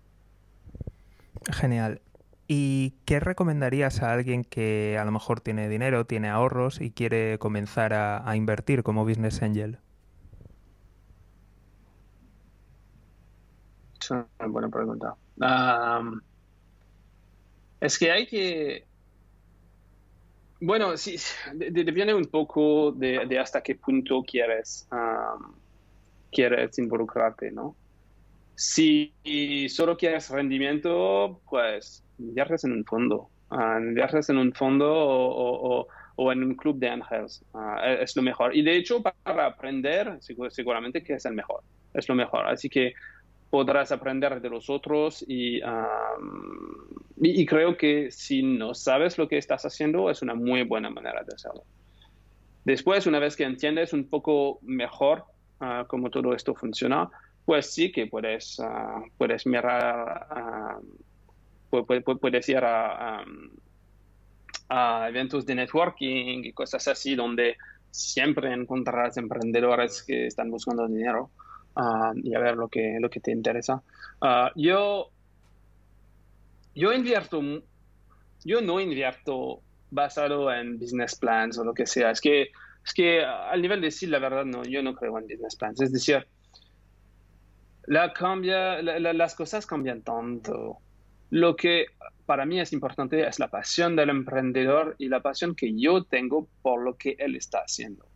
Genial. 1.53 2.00
¿Y 2.49 2.95
qué 3.05 3.19
recomendarías 3.19 4.03
a 4.03 4.12
alguien 4.12 4.45
que 4.45 4.99
a 5.00 5.05
lo 5.05 5.11
mejor 5.11 5.41
tiene 5.41 5.69
dinero, 5.69 6.07
tiene 6.07 6.29
ahorros 6.29 6.81
y 6.81 6.93
quiere 6.93 7.38
comenzar 7.38 7.93
a, 7.93 8.37
invertir 8.37 8.83
como 8.85 9.05
business 9.05 9.43
angel? 9.43 9.79
Es 14.00 14.11
una 14.11 14.26
buena 14.47 14.69
pregunta. 14.69 15.17
es 17.81 17.99
que 17.99 18.12
hay 18.12 18.26
que... 18.26 18.87
Bueno, 20.61 20.97
sí, 20.97 21.17
depende 21.55 22.15
un 22.15 22.26
poco 22.26 22.93
de, 22.93 23.38
hasta 23.38 23.61
qué 23.62 23.75
punto 23.75 24.23
quieres, 24.23 24.88
quieres 26.31 26.79
involucrarte, 26.79 27.50
¿no? 27.50 27.76
Si 28.56 29.12
solo 29.68 29.96
quieres 29.96 30.30
rendimiento, 30.30 31.40
pues 31.48 32.02
inviertes 32.18 32.64
en 32.64 32.72
un 32.72 32.84
fondo. 32.84 33.28
Uh, 33.50 33.78
inviertes 33.78 34.28
en 34.30 34.38
un 34.38 34.52
fondo 34.52 34.86
o, 34.90 36.32
en 36.32 36.42
un 36.42 36.54
club 36.54 36.78
de 36.78 36.88
ángeles. 36.88 37.44
Ah, 37.52 37.96
es 38.00 38.16
lo 38.16 38.22
mejor. 38.22 38.56
Y 38.56 38.62
de 38.62 38.76
hecho, 38.76 39.02
para 39.02 39.46
aprender, 39.46 40.18
seguramente 40.48 41.04
que 41.04 41.14
es 41.14 41.26
el 41.26 41.34
mejor. 41.34 41.60
Es 41.92 42.08
lo 42.08 42.14
mejor. 42.14 42.46
Así 42.48 42.70
que 42.70 42.94
podrás 43.50 43.92
aprender 43.92 44.40
de 44.40 44.50
los 44.50 44.70
otros 44.70 45.25
y, 45.28 45.60
y, 47.20 47.46
creo 47.46 47.76
que 47.76 48.10
si 48.10 48.42
no 48.42 48.75
sabes 48.75 49.18
lo 49.18 49.28
que 49.28 49.38
estás 49.38 49.64
haciendo, 49.64 50.10
es 50.10 50.22
una 50.22 50.34
muy 50.34 50.64
buena 50.64 50.90
manera 50.90 51.22
de 51.22 51.34
hacerlo. 51.34 51.62
Después, 52.64 53.06
una 53.06 53.18
vez 53.18 53.36
que 53.36 53.44
entiendes 53.44 53.92
un 53.92 54.08
poco 54.08 54.58
mejor 54.62 55.25
ah, 55.60 55.84
cómo 55.86 56.10
todo 56.10 56.34
esto 56.34 56.54
funciona, 56.54 57.08
pues 57.47 57.73
sí 57.73 57.93
que 57.93 58.09
puedes, 58.09 58.61
ah, 58.61 59.03
puedes 59.17 59.47
mirar, 59.47 60.81
uh, 61.71 62.19
puedes 62.21 62.49
ir 62.49 62.61
a, 62.62 63.25
eventos 65.09 65.47
de 65.47 65.55
networking 65.55 66.45
y 66.45 66.53
cosas 66.53 66.88
así 66.88 67.15
donde 67.15 67.57
siempre 67.93 68.53
encontrarás 68.53 69.17
emprendedores 69.17 70.03
que 70.03 70.26
están 70.26 70.50
buscando 70.50 70.88
dinero 70.88 71.31
y 72.17 72.35
a 72.35 72.41
ver 72.41 72.57
lo 72.57 72.69
que, 72.69 72.99
lo 73.00 73.09
que 73.09 73.21
te 73.21 73.31
interesa. 73.31 73.81
yo, 74.57 75.11
yo 76.75 76.93
invierto, 76.93 77.41
yo 78.45 78.61
no 78.61 78.81
invierto 78.81 79.62
basado 79.91 80.53
en 80.53 80.79
business 80.79 81.15
plans 81.15 81.59
o 81.59 81.65
lo 81.65 81.75
que 81.75 81.87
sea. 81.87 82.11
Es 82.11 82.21
que, 82.21 82.49
es 82.85 82.93
que 82.93 83.25
al 83.25 83.62
nivel 83.62 83.81
de 83.81 83.93
sí, 83.93 84.07
la 84.07 84.19
verdad, 84.19 84.45
no, 84.45 84.65
yo 84.65 84.83
no 84.83 84.95
creo 84.97 85.17
en 85.19 85.29
business 85.29 85.55
plans. 85.55 85.81
Es 85.81 85.93
decir, 85.93 86.26
la 87.87 88.12
cambia, 88.12 88.83
las 88.83 89.35
cosas 89.35 89.66
cambian 89.66 90.02
tanto. 90.02 90.78
Lo 91.31 91.57
que 91.57 91.87
para 92.25 92.45
mí 92.45 92.61
es 92.61 92.73
importante 92.73 93.26
es 93.26 93.38
la 93.38 93.49
pasión 93.49 93.97
del 93.97 94.11
emprendedor 94.11 94.97
y 94.99 95.09
la 95.09 95.21
pasión 95.21 95.55
que 95.55 95.73
yo 95.78 96.05
tengo 96.05 96.49
por 96.62 96.83
lo 96.83 96.97
que 96.97 97.16
él 97.19 97.37
está 97.37 97.61
haciendo. 97.61 98.07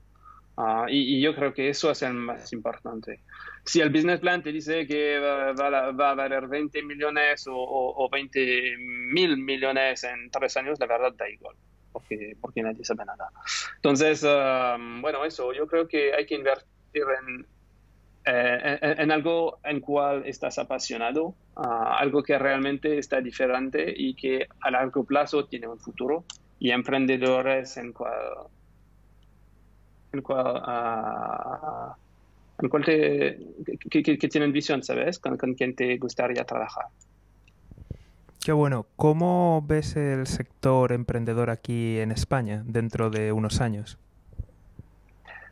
Ah, 0.57 0.87
y, 0.91 1.21
yo 1.23 1.35
creo 1.35 1.55
que 1.55 1.71
eso 1.71 1.91
es 1.91 2.03
el 2.03 2.13
más 2.13 2.53
importante. 2.53 3.21
Si 3.65 3.81
el 3.81 3.89
business 3.89 4.21
plan 4.21 4.43
te 4.43 4.53
dice 4.53 4.87
que 4.87 5.19
va, 5.19 6.11
a 6.11 6.15
valer 6.15 6.49
20 6.49 6.83
millones 6.83 7.47
o, 7.47 7.55
o, 7.57 8.09
20 8.11 8.77
mil 8.79 9.39
millones 9.39 10.05
en 10.05 10.31
tres 10.31 10.57
años, 10.59 10.79
la 10.79 10.87
verdad 10.87 11.15
da 11.17 11.31
igual, 11.31 11.57
porque, 11.93 12.37
porque 12.41 12.63
nadie 12.63 12.85
sabe 12.85 13.07
nada. 13.07 13.31
Entonces, 13.77 14.23
ah, 14.27 14.77
bueno, 15.01 15.25
eso, 15.25 15.53
yo 15.55 15.67
creo 15.67 15.89
que 15.89 16.13
hay 16.13 16.27
que 16.27 16.35
invertir 16.35 17.05
en, 17.23 17.47
eh, 18.25 18.79
en, 18.83 19.11
algo 19.11 19.59
en 19.65 19.81
cual 19.81 20.23
estás 20.27 20.59
apasionado, 20.59 21.35
algo 21.55 22.23
que 22.23 22.39
realmente 22.39 22.99
está 22.99 23.21
diferente 23.21 23.93
y 23.97 24.15
que 24.15 24.47
a 24.61 24.71
largo 24.71 25.05
plazo 25.05 25.47
tiene 25.47 25.69
un 25.69 25.79
futuro, 25.79 26.25
y 26.59 26.71
emprendedores 26.71 27.77
en 27.79 27.93
cual, 27.93 28.13
en 30.13 30.21
cual, 30.21 30.63
en 32.61 32.69
cual 32.69 32.85
te, 32.85 33.39
que, 33.91 34.03
tienen 34.29 34.53
visión, 34.53 34.83
¿sabes? 34.83 35.19
Con, 35.19 35.39
con 35.39 35.55
quien 35.55 35.75
te 35.75 35.97
gustaría 35.97 36.45
trabajar. 36.45 36.87
Qué 38.45 38.53
bueno. 38.53 38.87
¿Cómo 38.97 39.65
ves 39.67 39.97
el 39.97 40.27
sector 40.27 40.93
emprendedor 40.93 41.51
aquí 41.51 41.99
en 41.99 42.11
España 42.11 42.63
dentro 42.67 43.11
de 43.11 43.33
unos 43.33 43.61
años? 43.61 43.99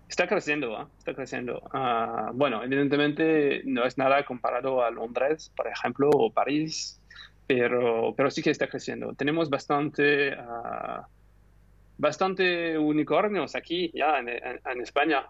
Está 0.09 0.27
creciendo, 0.27 0.77
¿ah? 0.77 0.89
está 0.99 1.15
creciendo. 1.15 1.63
Ah, 1.73 2.31
bueno, 2.33 2.65
evidentemente 2.65 3.63
no 3.65 3.85
es 3.85 3.99
nada 3.99 4.25
comparado 4.25 4.83
a 4.83 4.91
Londres, 4.91 5.53
por 5.55 5.69
ejemplo, 5.69 6.09
o 6.11 6.33
París, 6.33 6.99
pero, 7.47 8.15
pero 8.17 8.31
sí 8.31 8.43
que 8.43 8.51
está 8.51 8.69
creciendo. 8.69 9.13
Tenemos 9.15 9.51
bastante, 9.51 10.33
uh, 10.33 11.03
bastante 11.99 12.79
unicornios 12.79 13.55
aquí, 13.55 13.91
ya 13.95 14.19
en, 14.19 14.81
España. 14.81 15.27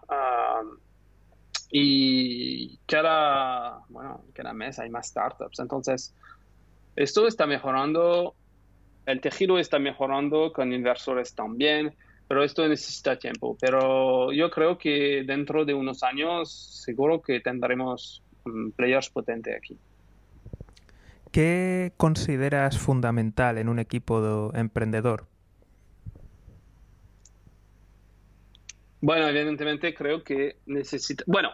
y 1.71 2.77
cada, 2.87 3.81
bueno, 3.89 4.23
cada 4.33 4.53
mes 4.53 4.79
hay 4.79 4.89
más 4.89 5.07
startups. 5.07 5.59
Entonces, 5.59 6.15
esto 6.95 7.27
está 7.27 7.45
mejorando, 7.45 8.33
el 9.05 9.19
tejido 9.19 9.59
está 9.59 9.77
mejorando 9.77 10.53
con 10.53 10.71
inversores 10.71 11.35
también, 11.35 11.95
pero 12.29 12.43
esto 12.43 12.65
necesita 12.67 13.17
tiempo. 13.17 13.57
Pero 13.59 14.31
yo 14.31 14.51
creo 14.51 14.77
que 14.77 15.23
dentro 15.25 15.65
de 15.65 15.73
unos 15.73 16.03
años 16.03 16.53
seguro 16.85 17.23
que 17.23 17.39
tendremos 17.39 18.23
players 18.75 19.09
potentes 19.09 19.57
aquí. 19.57 19.77
¿Qué 21.31 21.91
consideras 21.97 22.77
fundamental 22.77 23.57
en 23.57 23.67
un 23.67 23.79
equipo 23.79 24.21
de 24.21 24.59
emprendedor? 24.59 25.25
Bueno, 29.01 29.27
evidentemente 29.27 29.95
creo 29.95 30.23
que 30.23 30.57
necesita, 30.67 31.23
bueno, 31.25 31.49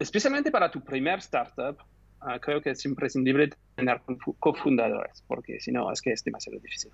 especialmente 0.00 0.50
para 0.50 0.72
tu 0.72 0.82
primer 0.82 1.20
startup, 1.20 1.78
ah, 2.20 2.40
creo 2.40 2.60
que 2.60 2.70
es 2.70 2.84
imprescindible 2.84 3.50
tener 3.76 4.00
cofundadores, 4.40 5.22
porque 5.28 5.60
si 5.60 5.70
no 5.70 5.92
es 5.92 6.02
que 6.02 6.10
es 6.10 6.24
demasiado 6.24 6.58
difícil. 6.58 6.90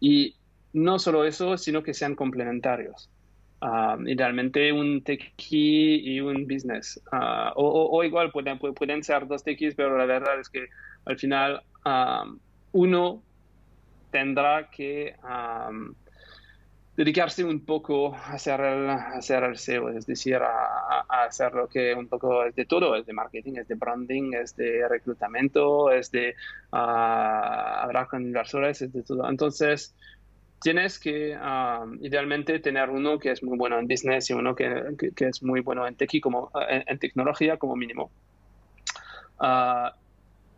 y 0.00 0.34
no 0.72 0.98
solo 0.98 1.24
eso, 1.24 1.56
sino 1.58 1.82
que 1.82 1.94
sean 1.94 2.14
complementarios. 2.14 3.10
idealmente 4.06 4.72
un 4.72 5.02
techie 5.04 5.96
y 6.02 6.20
un 6.20 6.46
business. 6.46 7.00
Ah, 7.12 7.52
o, 7.56 8.02
igual 8.02 8.32
pueden, 8.32 8.58
pueden 8.58 9.02
ser 9.04 9.26
dos 9.26 9.44
techies, 9.44 9.74
pero 9.74 9.96
la 9.96 10.06
verdad 10.06 10.40
es 10.40 10.48
que 10.48 10.66
al 11.04 11.18
final 11.18 11.62
uno 12.72 13.22
tendrá 14.10 14.68
que 14.70 15.14
dedicarse 16.96 17.42
un 17.44 17.64
poco 17.64 18.14
a 18.14 18.34
hacer 18.34 18.60
el, 18.60 18.90
hacer 18.90 19.42
el 19.44 19.56
SEO, 19.56 19.88
es 19.90 20.06
decir, 20.06 20.36
a, 20.36 21.24
hacer 21.24 21.54
lo 21.54 21.68
que 21.68 21.94
un 21.94 22.06
poco 22.08 22.44
es 22.44 22.54
de 22.54 22.66
todo, 22.66 22.94
es 22.94 23.06
de 23.06 23.12
marketing, 23.12 23.54
es 23.56 23.68
de 23.68 23.74
branding, 23.74 24.32
es 24.34 24.54
de 24.56 24.86
reclutamiento, 24.88 25.90
es 25.90 26.10
de 26.10 26.34
hablar 26.70 28.08
con 28.08 28.22
inversores, 28.22 28.82
es 28.82 28.92
de 28.92 29.02
todo. 29.02 29.28
Entonces, 29.28 29.94
tienes 30.62 30.98
que 30.98 31.36
idealmente 32.00 32.58
tener 32.60 32.88
uno 32.90 33.18
que 33.18 33.32
es 33.32 33.42
muy 33.42 33.58
bueno 33.58 33.78
en 33.78 33.86
business 33.86 34.30
y 34.30 34.32
uno 34.32 34.54
que, 34.54 34.94
es 35.16 35.42
muy 35.42 35.60
bueno 35.60 35.86
en, 35.86 35.96
como, 36.20 36.50
en, 36.68 36.98
tecnología 36.98 37.56
como 37.56 37.76
mínimo. 37.76 38.10
Ah, 39.38 39.94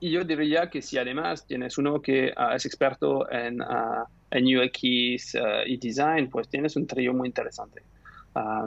y 0.00 0.10
yo 0.10 0.24
diría 0.24 0.68
que 0.68 0.82
si 0.82 0.98
además 0.98 1.46
tienes 1.46 1.78
uno 1.78 2.02
que 2.02 2.32
ah, 2.36 2.54
es 2.54 2.66
experto 2.66 3.30
en, 3.30 3.62
uh, 3.62 4.04
en 4.30 4.44
UX 4.44 5.34
y 5.66 5.76
design, 5.78 6.28
pues 6.28 6.48
tienes 6.48 6.76
un 6.76 6.86
trío 6.86 7.14
muy 7.14 7.28
interesante. 7.28 7.82
a, 8.34 8.66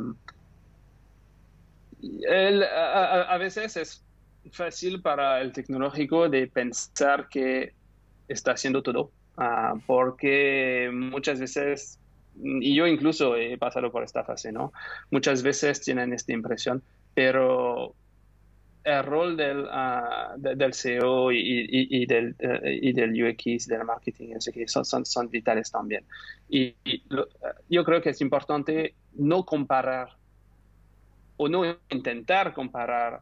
veces 3.37 3.77
es 3.77 4.03
fácil 4.51 5.01
para 5.01 5.41
el 5.41 5.51
tecnológico 5.51 6.29
de 6.29 6.47
pensar 6.47 7.27
que 7.29 7.73
está 8.27 8.53
haciendo 8.53 8.81
todo, 8.81 9.11
porque 9.85 10.89
muchas 10.91 11.39
veces, 11.39 11.99
y 12.35 12.75
yo 12.75 12.87
incluso 12.87 13.35
he 13.35 13.57
pasado 13.57 13.91
por 13.91 14.03
esta 14.03 14.23
fase, 14.23 14.51
¿no? 14.51 14.73
Muchas 15.11 15.43
veces 15.43 15.81
tienen 15.81 16.13
esta 16.13 16.33
impresión, 16.33 16.83
pero 17.13 17.95
el 18.87 19.03
rol 19.03 19.35
del, 19.35 19.65
uh, 19.65 20.37
del 20.37 20.73
CEO 20.73 21.31
y, 21.33 22.05
del, 22.05 22.35
uh, 22.39 22.65
y 22.65 22.93
del 22.93 23.11
UX, 23.21 23.67
del 23.67 23.83
marketing, 23.83 24.35
son, 24.67 24.85
son, 24.85 25.05
son 25.05 25.29
vitales 25.29 25.69
también. 25.69 26.05
Y, 26.47 26.73
yo 27.69 27.83
creo 27.83 28.01
que 28.01 28.11
es 28.11 28.21
importante 28.21 28.95
no 29.13 29.45
comparar 29.45 30.15
o 31.35 31.49
no 31.49 31.65
intentar 31.89 32.53
comparar 32.53 33.21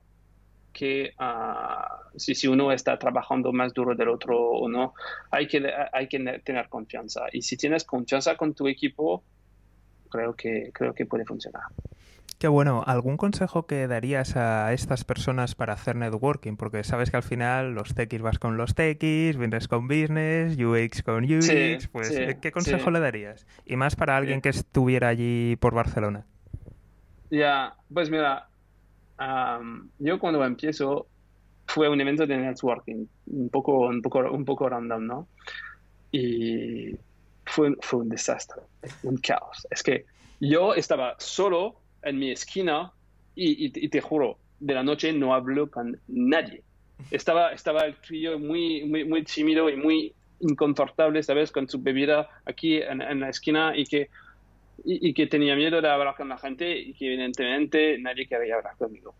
que 0.75 1.13
uh, 1.19 2.17
si, 2.19 2.35
si, 2.35 2.47
uno 2.47 2.71
está 2.73 2.99
trabajando 2.99 3.53
más 3.53 3.73
duro 3.73 3.95
del 3.95 4.09
otro 4.09 4.37
o 4.37 4.67
no, 4.67 4.93
hay 5.31 5.47
que, 5.47 5.65
hay 5.93 6.07
que 6.07 6.19
tener 6.43 6.67
confianza. 6.67 7.21
Y 7.31 7.41
si 7.41 7.55
tienes 7.55 7.85
confianza 7.85 8.35
con 8.35 8.53
tu 8.53 8.67
equipo, 8.67 9.23
creo 10.09 10.35
que, 10.35 10.71
creo 10.73 10.93
que 10.93 11.05
puede 11.05 11.23
funcionar. 11.23 11.63
Qué 12.37 12.49
bueno. 12.49 12.83
¿Algún 12.85 13.15
consejo 13.15 13.65
que 13.65 13.87
darías 13.87 14.35
a 14.35 14.73
estas 14.73 15.05
personas 15.05 15.55
para 15.55 15.73
hacer 15.73 15.95
networking? 15.95 16.57
Porque 16.57 16.83
sabes 16.83 17.09
que 17.09 17.17
al 17.17 17.23
final 17.23 17.73
los 17.73 17.95
techis 17.95 18.21
vas 18.21 18.37
con 18.37 18.57
los 18.57 18.75
techis, 18.75 19.37
vienes 19.37 19.69
con 19.69 19.87
business, 19.87 20.57
UX 20.59 21.03
con 21.03 21.23
UX. 21.23 21.87
pues, 21.87 22.11
eh, 22.11 22.37
¿qué 22.41 22.51
consejo 22.51 22.91
le 22.91 22.99
darías? 22.99 23.47
Y 23.65 23.77
más 23.77 23.95
para 23.95 24.17
alguien 24.17 24.41
que 24.41 24.49
estuviera 24.49 25.07
allí 25.07 25.55
por 25.55 25.73
Barcelona. 25.73 26.25
Ya, 27.31 27.77
pues 27.91 28.09
mira, 28.09 28.49
yo 29.99 30.19
cuando 30.19 30.43
empiezo 30.43 31.07
fue 31.67 31.89
un 31.89 31.99
evento 31.99 32.25
de 32.25 32.37
networking, 32.37 33.05
un 33.27 33.49
poco, 33.49 33.87
un 33.87 34.01
poco, 34.01 34.19
un 34.31 34.45
poco 34.45 34.69
random, 34.69 35.05
¿no? 35.05 35.27
Y 36.11 36.95
fue, 37.45 37.75
fue 37.81 38.01
un 38.01 38.09
desastre, 38.09 38.61
un 39.03 39.17
caos. 39.17 39.67
Es 39.69 39.81
que 39.83 40.05
yo 40.39 40.73
estaba 40.73 41.15
solo 41.17 41.79
en 42.03 42.19
mi 42.19 42.31
esquina 42.31 42.91
y, 43.35 43.89
te 43.89 44.01
juro, 44.01 44.37
de 44.59 44.73
la 44.73 44.83
noche 44.83 45.11
no 45.11 45.33
hablo 45.33 45.69
con 45.69 45.99
nadie. 46.07 46.63
Estaba, 47.11 47.51
estaba 47.51 47.81
el 47.81 47.95
trío 47.95 48.39
muy, 48.39 48.85
muy, 48.85 49.03
muy 49.03 49.23
tímido 49.23 49.69
y 49.69 49.75
muy 49.75 50.13
inconfortable, 50.39 51.21
¿sabes? 51.23 51.51
Con 51.51 51.67
su 51.67 51.81
bebida 51.81 52.29
aquí 52.45 52.77
en, 52.77 53.19
la 53.19 53.29
esquina 53.29 53.73
y 53.75 53.85
que, 53.85 54.09
y, 54.83 55.13
que 55.13 55.27
tenía 55.27 55.55
miedo 55.55 55.81
de 55.81 55.89
hablar 55.89 56.15
con 56.15 56.29
la 56.29 56.37
gente 56.37 56.77
y 56.77 56.93
que 56.93 57.07
evidentemente 57.07 57.97
nadie 57.99 58.27
quería 58.27 58.55
hablar 58.55 58.75
conmigo. 58.77 59.15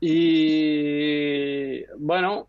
y 0.00 1.84
bueno, 1.98 2.48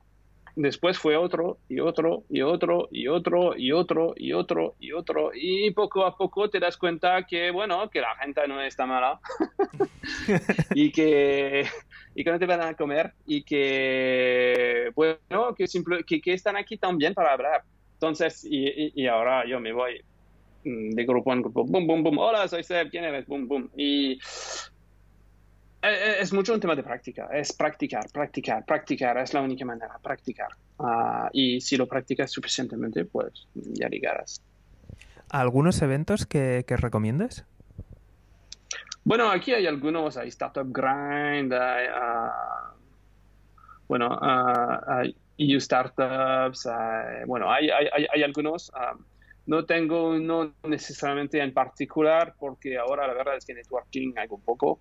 Después 0.55 0.97
fue 0.97 1.15
otro 1.15 1.59
y 1.69 1.79
otro 1.79 2.23
y 2.29 2.41
otro 2.41 2.89
y 2.91 3.07
otro 3.07 3.55
y 3.57 3.71
otro 3.71 4.13
y 4.17 4.33
otro 4.33 4.75
y 4.79 4.91
otro 4.91 5.31
y 5.33 5.71
poco 5.71 6.05
a 6.05 6.15
poco 6.17 6.49
te 6.49 6.59
das 6.59 6.75
cuenta 6.75 7.25
que 7.25 7.51
bueno 7.51 7.89
que 7.89 8.01
la 8.01 8.15
gente 8.17 8.45
no 8.47 8.61
está 8.61 8.85
mala 8.85 9.19
y 10.75 10.91
que 10.91 11.65
y 12.15 12.23
que 12.23 12.31
no 12.31 12.37
te 12.37 12.45
van 12.45 12.61
a 12.61 12.73
comer 12.73 13.13
y 13.25 13.43
que 13.43 14.91
bueno 14.93 15.55
que 15.55 15.67
simple, 15.67 16.03
que, 16.03 16.19
que 16.19 16.33
están 16.33 16.57
aquí 16.57 16.77
también 16.77 17.13
para 17.13 17.31
hablar 17.31 17.63
entonces 17.93 18.43
y, 18.43 18.91
y, 19.01 19.07
ahora 19.07 19.45
yo 19.47 19.59
me 19.61 19.71
voy 19.71 20.01
de 20.63 21.05
grupo 21.05 21.33
en 21.33 21.41
grupo 21.41 21.63
bum 21.63 21.87
bum 21.87 22.03
bum 22.03 22.17
hola 22.17 22.47
soy 22.47 22.63
Seb 22.63 22.89
quién 22.89 23.03
eres 23.03 23.25
bum 23.27 23.47
bum 23.47 23.69
y 23.75 24.19
eh, 25.83 25.89
eh, 25.89 26.15
es 26.19 26.31
mucho 26.31 26.53
un 26.53 26.59
tema 26.59 26.75
de 26.75 26.83
práctica, 26.83 27.27
es 27.33 27.53
practicar, 27.53 28.05
practicar, 28.13 28.63
practicar, 28.63 29.17
es 29.17 29.33
la 29.33 29.41
única 29.41 29.65
manera, 29.65 29.97
practicar. 30.01 30.49
Ah, 30.77 31.27
y 31.33 31.59
si 31.59 31.75
lo 31.75 31.87
practicas 31.87 32.29
suficientemente, 32.29 33.05
pues 33.05 33.47
ya 33.55 33.89
llegarás. 33.89 34.43
¿Algunos 35.29 35.81
eventos 35.81 36.27
que, 36.27 36.65
que 36.67 36.77
recomiendas? 36.77 37.45
Bueno, 39.03 39.31
aquí 39.31 39.53
hay 39.53 39.65
algunos, 39.65 40.17
hay 40.17 40.27
Startup 40.27 40.67
Grind, 40.71 41.51
hay, 41.51 41.87
uh, 41.87 42.77
bueno, 43.87 44.09
uh, 44.09 44.91
hay 44.91 45.15
EU 45.39 45.59
Startups, 45.59 46.67
bueno, 47.25 47.51
hay, 47.51 47.71
hay, 47.71 48.05
hay 48.13 48.21
algunos. 48.21 48.71
No 49.45 49.65
tengo 49.65 50.09
uno 50.09 50.53
necesariamente 50.63 51.41
en 51.41 51.53
particular 51.53 52.35
porque 52.39 52.77
ahora 52.77 53.07
la 53.07 53.13
verdad 53.13 53.37
es 53.37 53.45
que 53.45 53.53
networking 53.53 54.13
hago 54.17 54.35
un 54.35 54.41
poco 54.41 54.79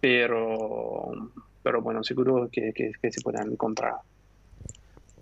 pero, 0.00 1.10
pero 1.62 1.82
bueno, 1.82 2.02
seguro 2.04 2.48
que, 2.50 2.72
se 3.10 3.20
puedan 3.22 3.50
encontrar. 3.50 3.94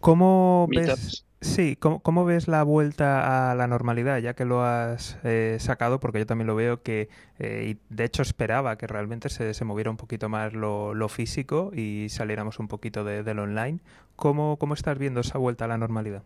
¿Cómo 0.01 0.67
ves, 0.69 1.25
sí, 1.41 1.77
¿cómo, 1.77 2.25
ves 2.27 2.49
la 2.49 2.63
vuelta 2.63 3.51
a 3.51 3.55
la 3.55 3.67
normalidad, 3.67 4.19
ya 4.19 4.35
que 4.35 4.45
lo 4.45 4.63
has 4.63 5.19
eh, 5.25 5.57
sacado? 5.59 6.01
Porque 6.01 6.19
yo 6.19 6.27
también 6.27 6.47
lo 6.47 6.55
veo 6.55 6.83
que, 6.83 7.09
eh, 7.39 7.75
y 7.75 7.95
de 7.95 8.05
hecho 8.05 8.21
esperaba 8.21 8.77
que 8.77 8.87
realmente 8.87 9.31
se, 9.31 9.55
se 9.55 9.65
moviera 9.65 9.91
un 9.91 9.97
poquito 9.97 10.29
más 10.29 10.53
lo, 10.53 10.93
lo, 10.93 11.09
físico 11.09 11.71
y 11.75 12.09
saliéramos 12.11 12.59
un 12.59 12.69
poquito 12.69 13.05
de, 13.05 13.23
del 13.23 13.39
online. 13.39 13.79
¿Cómo, 14.17 14.59
¿Cómo 14.59 14.75
estás 14.75 14.99
viendo 14.99 15.21
esa 15.21 15.39
vuelta 15.39 15.65
a 15.65 15.69
la 15.69 15.79
normalidad? 15.79 16.23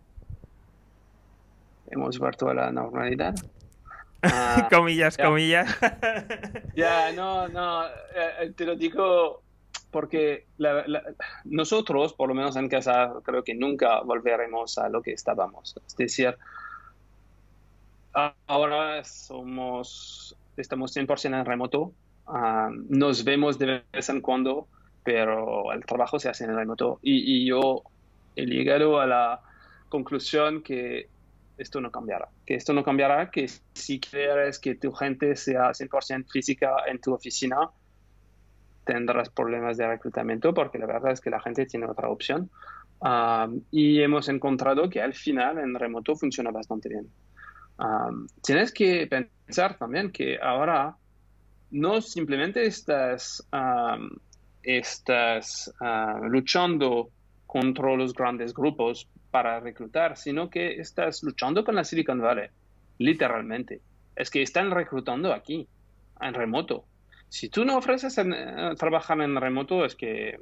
Hemos 1.90 2.18
vuelto 2.18 2.48
a 2.48 2.54
la 2.54 2.72
normalidad. 2.72 3.34
Ah, 4.20 4.66
comillas, 4.68 5.16
comillas. 5.16 5.78
ya, 6.74 7.12
no, 7.12 7.46
no, 7.46 7.86
eh, 7.86 7.90
eh, 8.40 8.52
te 8.56 8.64
lo 8.64 8.74
digo 8.74 9.44
porque 9.92 10.46
nosotros, 11.44 12.14
por 12.14 12.28
lo 12.28 12.34
menos 12.34 12.56
en 12.56 12.68
casa, 12.68 13.12
creo 13.24 13.44
que 13.44 13.54
nunca 13.54 14.00
volveremos 14.00 14.76
a 14.78 14.88
lo 14.88 15.02
que 15.02 15.12
estábamos. 15.12 15.76
Es 15.86 15.96
decir, 15.96 16.36
ahora 18.46 19.04
somos, 19.04 20.36
estamos 20.56 20.96
100% 20.96 21.38
en 21.38 21.44
remoto, 21.44 21.92
ah, 22.26 22.70
nos 22.88 23.24
vemos 23.24 23.58
de 23.58 23.82
vez 23.92 24.08
en 24.08 24.20
cuando, 24.20 24.66
pero 25.04 25.72
el 25.72 25.86
trabajo 25.86 26.18
se 26.18 26.28
hace 26.28 26.44
en 26.44 26.54
remoto. 26.54 26.98
Y, 27.02 27.42
y 27.42 27.46
yo 27.46 27.82
he 28.36 28.44
llegado 28.44 29.00
a 29.00 29.06
la 29.06 29.40
conclusión 29.88 30.62
que 30.62 31.08
esto 31.58 31.80
no 31.80 31.90
cambiará. 31.90 32.28
Que 32.46 32.54
esto 32.54 32.72
no 32.72 32.82
cambiará, 32.82 33.30
que 33.30 33.48
si 33.74 34.00
quieres 34.00 34.58
que 34.58 34.76
tu 34.76 34.92
gente 34.92 35.36
sea 35.36 35.70
100% 35.70 36.30
física 36.30 36.76
en 36.86 37.00
tu 37.00 37.12
oficina, 37.12 37.70
tendrás 38.84 39.28
problemas 39.28 39.76
de 39.76 39.86
reclutamiento 39.86 40.54
porque 40.54 40.78
la 40.78 40.86
verdad 40.86 41.12
es 41.12 41.20
que 41.20 41.30
la 41.30 41.40
gente 41.40 41.66
tiene 41.66 41.86
otra 41.86 42.08
opción. 42.08 42.50
y 43.70 44.00
hemos 44.00 44.28
encontrado 44.28 44.88
que 44.88 45.00
al 45.00 45.14
final 45.14 45.58
en 45.58 45.74
remoto 45.74 46.16
funciona 46.16 46.50
bastante 46.50 46.88
bien. 46.88 47.06
tienes 48.42 48.72
que 48.72 49.06
pensar 49.06 49.76
también 49.78 50.10
que 50.10 50.38
ahora 50.40 50.96
no 51.70 52.00
simplemente 52.00 52.66
estás, 52.66 53.46
estás 54.62 55.72
luchando 56.22 57.10
contra 57.46 57.94
los 57.94 58.14
grandes 58.14 58.52
grupos 58.52 59.08
para 59.30 59.60
reclutar, 59.60 60.16
sino 60.16 60.50
que 60.50 60.80
estás 60.80 61.22
luchando 61.22 61.64
con 61.64 61.74
la 61.74 61.84
Silicon 61.84 62.20
Valley, 62.20 62.48
literalmente. 62.98 63.80
Es 64.16 64.30
que 64.30 64.42
están 64.42 64.70
reclutando 64.70 65.32
aquí, 65.32 65.68
en 66.20 66.34
remoto. 66.34 66.84
Si 67.28 67.48
tú 67.48 67.64
no 67.64 67.76
ofreces 67.76 68.16
eh, 68.18 68.24
trabajar 68.78 69.20
en 69.20 69.36
remoto, 69.36 69.84
es 69.84 69.94
que 69.94 70.38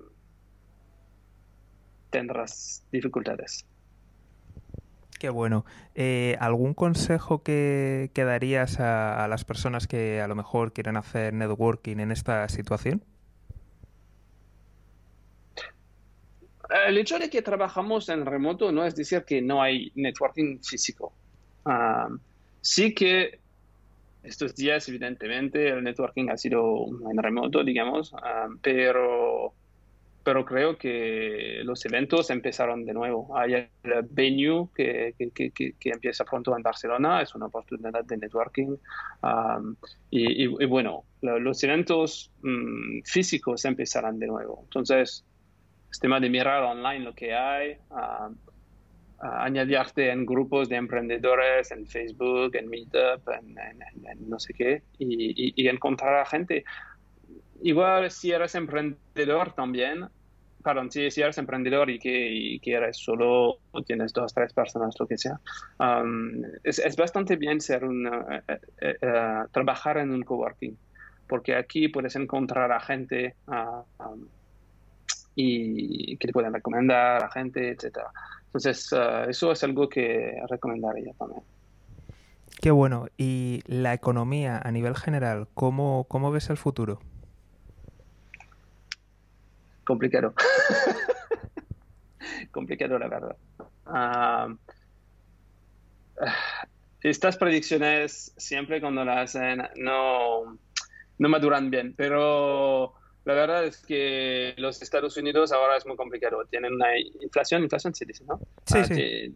tendrás 2.11 2.87
dificultades. 2.92 3.66
Qué 5.18 5.31
bueno. 5.31 5.64
Eh, 5.94 6.37
¿Algún 6.40 6.75
consejo 6.75 7.42
que, 7.42 8.11
darías 8.14 8.81
a, 8.81 9.27
las 9.29 9.44
personas 9.44 9.87
que 9.87 10.20
a 10.20 10.29
lo 10.29 10.35
mejor 10.35 10.72
quieren 10.72 10.96
hacer 10.96 11.33
networking 11.33 11.99
en 11.99 12.12
esta 12.12 12.49
situación? 12.49 13.03
El 16.87 16.98
hecho 16.98 17.18
de 17.18 17.31
que 17.31 17.42
trabajamos 17.42 18.09
en 18.09 18.26
remoto 18.26 18.72
no 18.72 18.85
es 18.85 18.96
decir 18.96 19.24
que 19.24 19.40
no 19.40 19.62
hay 19.62 19.92
networking 19.94 20.59
físico. 20.61 21.12
Ah, 21.64 22.09
sí 22.61 22.94
que 22.94 23.40
estos 24.26 24.55
días, 24.55 24.88
evidentemente, 24.88 25.68
el 25.68 25.85
networking 25.85 26.29
ha 26.31 26.37
sido 26.37 26.87
en 27.11 27.16
remoto, 27.22 27.62
digamos, 27.62 28.12
ah, 28.14 28.48
pero, 28.61 29.55
pero 30.24 30.44
creo 30.44 30.76
que 30.76 31.61
los 31.62 31.85
eventos 31.87 32.31
empezaron 32.31 32.85
de 32.85 32.92
nuevo. 32.92 33.37
Hay 33.38 33.55
el 33.55 33.68
venue 34.11 34.68
que, 34.74 35.14
que, 35.33 35.50
que, 35.52 35.90
empieza 35.90 36.24
pronto 36.24 36.57
en 36.57 36.62
Barcelona, 36.62 37.22
es 37.22 37.35
una 37.37 37.46
oportunidad 37.46 38.05
de 38.05 38.16
networking. 38.16 38.76
Ah, 39.22 39.61
y, 40.11 40.46
bueno, 40.66 41.05
los 41.20 41.62
eventos 41.62 42.33
mm, 42.42 43.02
físicos 43.05 43.64
empezarán 43.64 44.18
de 44.18 44.26
nuevo. 44.26 44.62
Entonces, 44.64 45.24
es 45.90 46.01
tema 46.01 46.20
de 46.20 46.29
mirar 46.29 46.62
online 46.62 47.01
lo 47.01 47.14
que 47.14 47.35
hay, 47.35 47.79
añadirte 49.18 50.11
en 50.11 50.27
grupos 50.27 50.68
de 50.68 50.77
emprendedores, 50.77 51.70
en 51.70 51.87
Facebook, 51.87 52.55
en 52.55 52.68
Meetup, 52.68 53.29
en, 53.29 53.57
no 54.29 54.38
sé 54.38 54.53
qué, 54.53 54.83
y, 54.99 55.68
encontrar 55.68 56.16
a 56.16 56.27
gente. 56.27 56.64
Igual 57.62 58.11
si 58.11 58.33
eres 58.33 58.55
emprendedor 58.55 59.55
también, 59.55 60.07
perdón, 60.62 60.90
si, 60.90 61.01
eres 61.01 61.38
emprendedor 61.38 61.88
y 61.88 61.99
que, 61.99 62.61
eres 62.64 62.99
solo, 62.99 63.59
o 63.70 63.83
tienes 63.83 64.12
dos, 64.12 64.35
tres 64.35 64.53
personas, 64.53 64.94
lo 64.99 65.07
que 65.07 65.16
sea, 65.16 65.40
um, 65.79 66.42
es, 66.62 66.96
bastante 66.96 67.37
bien 67.37 67.61
ser 67.61 67.85
un, 67.85 68.07
eh, 68.49 68.99
trabajar 69.53 69.99
en 69.99 70.11
un 70.11 70.22
coworking, 70.22 70.77
porque 71.27 71.55
aquí 71.55 71.88
puedes 71.88 72.16
encontrar 72.16 72.70
a 72.72 72.81
gente 72.81 73.35
y 75.37 76.16
que 76.16 76.27
te 76.27 76.33
pueden 76.33 76.53
recomendar 76.53 77.22
a 77.22 77.31
gente, 77.31 77.70
etcétera. 77.70 78.11
Entonces, 78.46 78.90
eh, 78.92 79.27
eso 79.29 79.53
es 79.53 79.62
algo 79.62 79.88
que 79.88 80.40
recomendaría 80.49 81.12
también. 81.18 81.42
Qué 82.61 82.70
bueno. 82.70 83.07
¿Y 83.18 83.61
la 83.66 83.92
economía 83.92 84.59
a 84.62 84.70
nivel 84.72 84.96
general, 84.96 85.46
cómo, 85.53 86.07
cómo 86.09 86.31
ves 86.31 86.49
el 86.49 86.57
futuro? 86.57 87.01
Complicado. 89.85 90.35
Complicado, 92.51 92.99
la 92.99 93.09
verdad. 93.09 93.37
Ah, 93.85 94.49
estas 97.03 97.37
predicciones, 97.37 98.33
siempre 98.37 98.81
cuando 98.81 99.05
las 99.05 99.37
hacen, 99.37 99.62
no, 99.77 100.59
no 101.18 101.29
maduran 101.29 101.70
bien, 101.70 101.94
pero 101.94 102.94
la 103.26 103.34
verdad 103.34 103.64
es 103.64 103.78
que 103.78 104.54
los 104.56 104.80
Estados 104.80 105.16
Unidos 105.16 105.50
ahora 105.50 105.76
es 105.76 105.84
muy 105.84 105.96
complicado. 105.96 106.44
Tienen 106.48 106.74
una 106.74 106.96
inflación, 106.96 107.64
inflación 107.64 107.92
se 107.92 108.04
dice, 108.04 108.24
¿no? 108.24 108.38
Sí, 108.64 108.78
ah, 108.78 108.84
sí. 108.84 109.34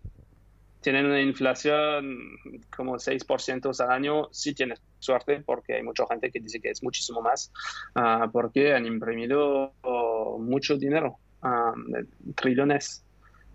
Tienen 0.81 1.07
una 1.07 1.20
inflación 1.20 2.38
como 2.74 2.94
6% 2.94 3.81
al 3.81 3.90
año. 3.90 4.29
Sí 4.31 4.55
tienes 4.55 4.81
suerte 5.00 5.42
porque 5.44 5.74
hay 5.74 5.83
mucha 5.83 6.07
gente 6.07 6.31
que 6.31 6.38
dice 6.38 6.61
que 6.61 6.70
es 6.70 6.85
muchísimo 6.85 7.20
más 7.20 7.53
ah, 7.96 8.29
porque 8.33 8.74
han 8.74 8.87
imprimido 8.87 9.72
mucho 10.38 10.76
dinero, 10.76 11.16
ah, 11.42 11.74
trillones. 12.37 13.05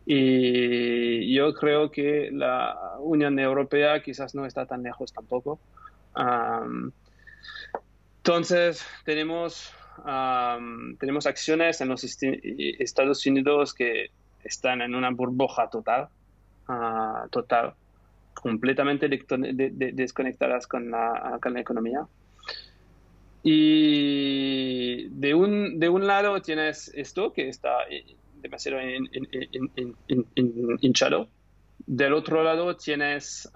Y 0.05 1.33
yo 1.33 1.53
creo 1.53 1.89
que 1.89 2.29
la 2.33 2.97
Unión 2.99 3.39
Europea 3.39 4.03
quizás 4.03 4.35
no 4.35 4.45
está 4.45 4.65
tan 4.65 4.83
lejos 4.83 5.13
tampoco. 5.13 5.61
entonces, 8.17 8.85
tenemos 9.05 9.73
tenemos 10.99 11.25
acciones 11.25 11.81
en 11.81 11.89
los 11.89 12.03
Estados 12.03 13.25
Unidos 13.25 13.73
que 13.73 14.07
están 14.43 14.81
en 14.81 14.93
una 14.95 15.09
burbuja 15.11 15.69
total, 15.69 16.07
ah, 16.67 17.27
total, 17.31 17.73
completamente 18.33 19.07
desconectadas 19.07 20.67
con 20.67 20.91
la, 20.91 21.39
con 21.41 21.53
la 21.53 21.59
economía. 21.61 22.07
Y 23.43 25.07
de 25.09 25.35
un, 25.35 25.79
de 25.79 25.89
un 25.89 26.07
lado 26.07 26.41
tienes 26.41 26.91
esto 26.95 27.31
que 27.31 27.47
está 27.49 27.77
demasiado 28.41 28.79
hinchado. 30.81 31.29
Del 31.85 32.13
otro 32.13 32.43
lado 32.43 32.75
tienes, 32.75 33.49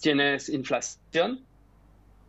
tienes 0.00 0.48
inflación 0.48 1.44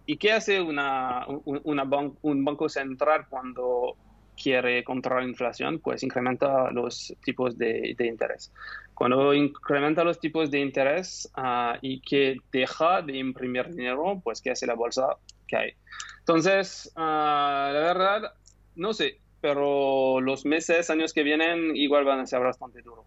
¿Y 0.05 0.17
qué 0.17 0.31
hace 0.33 0.61
una, 0.61 1.25
un 1.27 2.45
banco 2.45 2.69
central 2.69 3.25
cuando 3.29 3.95
quiere 4.35 4.83
controlar 4.83 5.23
la 5.23 5.29
inflación? 5.29 5.79
Pues 5.79 6.03
incrementa 6.03 6.69
los 6.71 7.15
tipos 7.23 7.57
de, 7.57 7.95
interés. 7.99 8.51
Cuando 8.93 9.33
incrementa 9.33 10.03
los 10.03 10.19
tipos 10.19 10.51
de 10.51 10.59
interés 10.59 11.29
ah, 11.35 11.77
y 11.81 12.01
que 12.01 12.37
deja 12.51 13.01
de 13.01 13.17
imprimir 13.17 13.73
dinero, 13.73 14.21
pues 14.23 14.41
¿qué 14.41 14.51
hace 14.51 14.67
la 14.67 14.75
bolsa? 14.75 15.17
¿Qué 15.47 15.57
hay? 15.57 15.71
Entonces, 16.19 16.91
ah, 16.95 17.71
la 17.73 17.79
verdad, 17.79 18.33
no 18.75 18.93
sé, 18.93 19.19
pero 19.41 20.21
los 20.21 20.45
meses, 20.45 20.89
años 20.89 21.13
que 21.13 21.23
vienen 21.23 21.75
igual 21.75 22.05
van 22.05 22.19
a 22.19 22.27
ser 22.27 22.41
bastante 22.41 22.81
duros. 22.81 23.05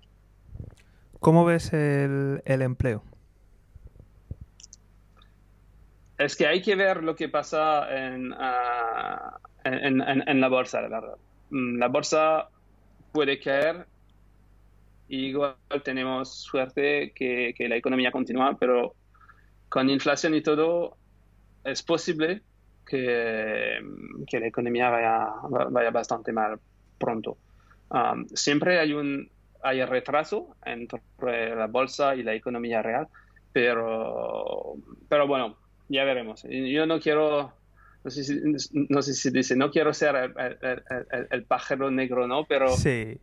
¿Cómo 1.20 1.44
ves 1.44 1.72
el 1.72 2.62
empleo? 2.62 3.02
Es 6.18 6.36
que 6.36 6.46
hay 6.46 6.60
que 6.60 6.74
ver 6.74 7.02
lo 7.04 7.14
que 7.14 7.28
pasa 7.28 7.88
en, 7.96 8.34
en, 9.64 10.40
la 10.40 10.48
bolsa, 10.48 10.80
la 10.82 10.88
verdad. 10.88 11.16
Mm, 11.50 11.78
la 11.78 11.88
bolsa 11.88 12.48
puede 13.12 13.38
caer 13.38 13.86
igual 15.08 15.56
tenemos 15.84 16.42
suerte 16.42 17.12
que, 17.14 17.54
la 17.68 17.76
economía 17.76 18.12
continúa, 18.12 18.56
pero 18.58 18.94
con 19.68 19.88
inflación 19.90 20.34
y 20.34 20.42
todo 20.42 20.96
es 21.64 21.82
posible 21.82 22.42
que, 22.86 23.80
la 24.32 24.46
economía 24.46 24.90
vaya, 24.90 25.90
bastante 25.90 26.32
mal 26.32 26.58
pronto. 26.98 27.38
Siempre 28.34 28.78
hay 28.78 28.92
un 28.92 29.30
hay 29.60 29.84
retraso 29.84 30.54
entre 30.64 31.00
la 31.56 31.66
bolsa 31.66 32.14
y 32.14 32.22
la 32.22 32.32
economía 32.32 32.80
real, 32.80 33.08
pero, 33.52 34.74
pero 35.08 35.26
bueno, 35.26 35.56
ya 35.88 36.04
veremos. 36.04 36.44
Yo 36.48 36.86
no 36.86 37.00
quiero, 37.00 37.52
no 38.04 38.10
sé 38.10 38.24
si, 38.24 38.40
no 38.72 39.00
dice, 39.30 39.56
no 39.56 39.70
quiero 39.70 39.92
ser 39.94 40.14
el, 40.16 41.26
el, 41.30 41.44
pájaro 41.44 41.90
negro, 41.90 42.26
¿no? 42.26 42.44
Pero... 42.44 42.68
Sí. 42.76 43.18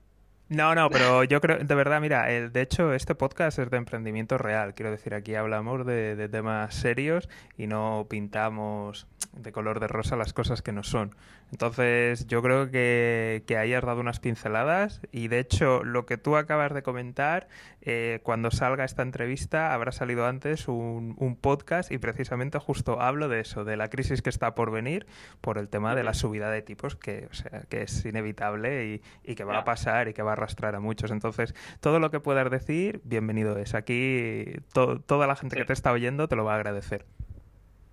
No, 0.47 0.75
no, 0.75 0.91
pero 0.91 1.23
yo 1.23 1.41
creo, 1.41 1.57
de 1.57 1.75
verdad, 1.75 1.99
mira, 1.99 2.31
el, 2.31 2.51
de 2.51 2.61
hecho 2.61 2.93
este 2.93 3.15
podcast 3.15 3.57
es 3.57 3.71
de 3.71 3.77
emprendimiento 3.77 4.37
real. 4.37 4.75
Quiero 4.75 4.91
decir, 4.91 5.15
aquí 5.15 5.33
hablamos 5.33 5.85
de, 5.87 6.15
de 6.15 6.29
temas 6.29 6.75
serios 6.75 7.29
y 7.57 7.65
no 7.65 8.05
pintamos 8.07 9.07
de 9.33 9.51
color 9.51 9.79
de 9.79 9.87
rosa 9.87 10.15
las 10.15 10.33
cosas 10.33 10.61
que 10.61 10.71
no 10.71 10.83
son. 10.83 11.15
Entonces, 11.51 12.25
yo 12.27 12.41
creo 12.41 12.71
que, 12.71 13.43
que 13.45 13.57
ahí 13.57 13.73
has 13.73 13.83
dado 13.83 14.01
unas 14.01 14.19
pinceladas 14.19 15.01
y 15.11 15.27
de 15.27 15.39
hecho 15.39 15.83
lo 15.83 16.05
que 16.05 16.17
tú 16.17 16.35
acabas 16.37 16.73
de 16.73 16.81
comentar, 16.81 17.47
eh, 17.81 18.19
cuando 18.23 18.49
salga 18.49 18.83
esta 18.83 19.03
entrevista 19.03 19.73
habrá 19.73 19.91
salido 19.91 20.25
antes 20.25 20.67
un, 20.67 21.15
un, 21.17 21.35
podcast 21.35 21.91
y 21.91 21.99
precisamente 21.99 22.57
justo 22.57 22.99
hablo 22.99 23.29
de 23.29 23.41
eso, 23.41 23.63
de 23.63 23.77
la 23.77 23.89
crisis 23.89 24.23
que 24.23 24.29
está 24.31 24.55
por 24.55 24.71
venir 24.71 25.05
por 25.39 25.59
el 25.59 25.69
tema 25.69 25.93
de 25.93 26.03
la 26.03 26.15
subida 26.15 26.49
de 26.49 26.63
tipos 26.63 26.95
que, 26.95 27.27
o 27.29 27.33
sea, 27.33 27.61
que 27.69 27.83
es 27.83 28.03
inevitable 28.05 28.85
y, 28.85 29.31
y 29.31 29.35
que 29.35 29.43
va 29.43 29.59
a 29.59 29.63
pasar 29.63 30.07
y 30.07 30.13
que 30.13 30.23
va 30.23 30.33
a 30.33 30.34
arrastrar 30.35 30.75
a 30.75 30.79
muchos. 30.79 31.11
Entonces, 31.11 31.53
todo 31.79 31.99
lo 31.99 32.11
que 32.11 32.19
puedas 32.19 32.49
decir, 32.49 33.01
bienvenido 33.03 33.57
es. 33.57 33.75
Aquí 33.75 34.45
toda 34.73 35.27
la 35.27 35.35
gente 35.35 35.55
que 35.55 35.65
te 35.65 35.73
está 35.73 35.91
oyendo 35.91 36.27
te 36.27 36.35
lo 36.35 36.45
va 36.45 36.53
a 36.53 36.55
agradecer. 36.55 37.05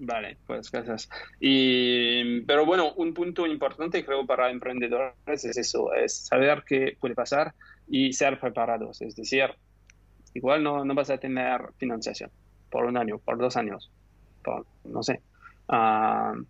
Vale, 0.04 0.36
pues 0.48 0.70
gracias. 0.72 1.08
Y, 1.38 2.40
pero 2.40 2.66
bueno, 2.66 2.92
un 2.94 3.14
punto 3.14 3.46
importante 3.46 4.04
creo 4.04 4.26
para 4.26 4.50
emprendedores 4.50 5.14
es 5.44 5.56
eso, 5.56 5.94
es 5.94 6.26
saber 6.26 6.64
qué 6.66 6.96
puede 6.98 7.14
pasar 7.14 7.54
y 7.86 8.12
ser 8.12 8.40
preparados. 8.40 9.00
Es 9.00 9.14
decir, 9.14 9.54
igual 10.34 10.64
no, 10.64 10.84
no 10.84 10.94
vas 10.94 11.10
a 11.10 11.18
tener 11.18 11.60
financiación 11.76 12.30
por 12.68 12.84
un 12.84 12.96
año, 12.96 13.18
por 13.18 13.38
dos 13.38 13.56
años, 13.56 13.92
por, 14.42 14.66
no 14.84 15.04
sé. 15.04 15.20
Uh, 15.68 16.42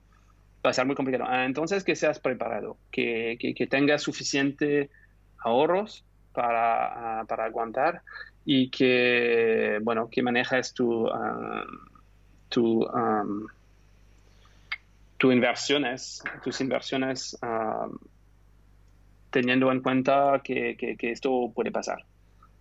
va 0.65 0.71
a 0.71 0.73
ser 0.73 0.87
muy 0.87 0.97
complicado. 0.97 1.25
Ah, 1.29 1.45
entonces, 1.45 1.85
que 1.85 1.95
seas 1.95 2.21
preparado, 2.21 2.79
que, 2.91 3.37
que, 3.39 3.55
que 3.55 3.67
tengas 3.67 4.01
suficiente 4.01 4.89
ahorros 5.45 6.05
para, 6.33 7.23
uh, 7.23 7.27
para, 7.27 7.45
aguantar 7.45 8.03
y 8.45 8.71
que, 8.71 9.79
bueno, 9.83 10.09
que 10.11 10.23
manejes 10.23 10.73
tu... 10.75 11.07
Uh, 11.07 11.65
tu, 12.53 12.85
um, 12.85 13.47
inversiones, 15.33 16.23
tus 16.45 16.61
inversiones 16.61 17.39
um, 17.43 17.97
teniendo 19.31 19.73
en 19.73 19.81
cuenta 19.81 20.41
que, 20.45 20.77
que, 20.77 21.11
esto 21.11 21.51
puede 21.55 21.71
pasar. 21.71 22.05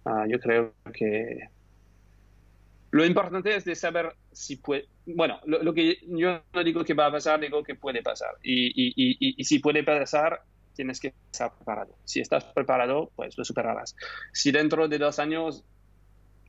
Uh, 0.06 0.26
yo 0.30 0.40
creo 0.40 0.74
que 0.94 1.50
lo 2.92 3.06
importante 3.06 3.56
es 3.56 3.66
de 3.66 3.76
saber 3.76 4.16
si 4.32 4.58
puede, 4.58 4.86
bueno, 5.06 5.40
lo, 5.46 5.74
que 5.74 5.98
yo 6.08 6.42
no 6.54 6.64
digo 6.64 6.84
que 6.84 6.94
va 6.94 7.08
a 7.08 7.12
pasar, 7.12 7.40
digo 7.40 7.64
que 7.64 7.76
puede 7.76 8.02
pasar. 8.02 8.36
Y, 8.44 8.68
y, 8.68 9.36
y, 9.38 9.44
si 9.44 9.60
puede 9.60 9.84
pasar, 9.84 10.42
tienes 10.82 11.00
que 11.00 11.14
estar 11.32 11.54
preparado. 11.54 11.96
Si 12.06 12.22
estás 12.22 12.44
preparado, 12.44 13.12
pues 13.16 13.38
lo 13.38 13.46
superarás. 13.46 13.96
Si 14.34 14.52
dentro 14.52 14.88
de 14.88 14.98
dos 14.98 15.20
años 15.20 15.64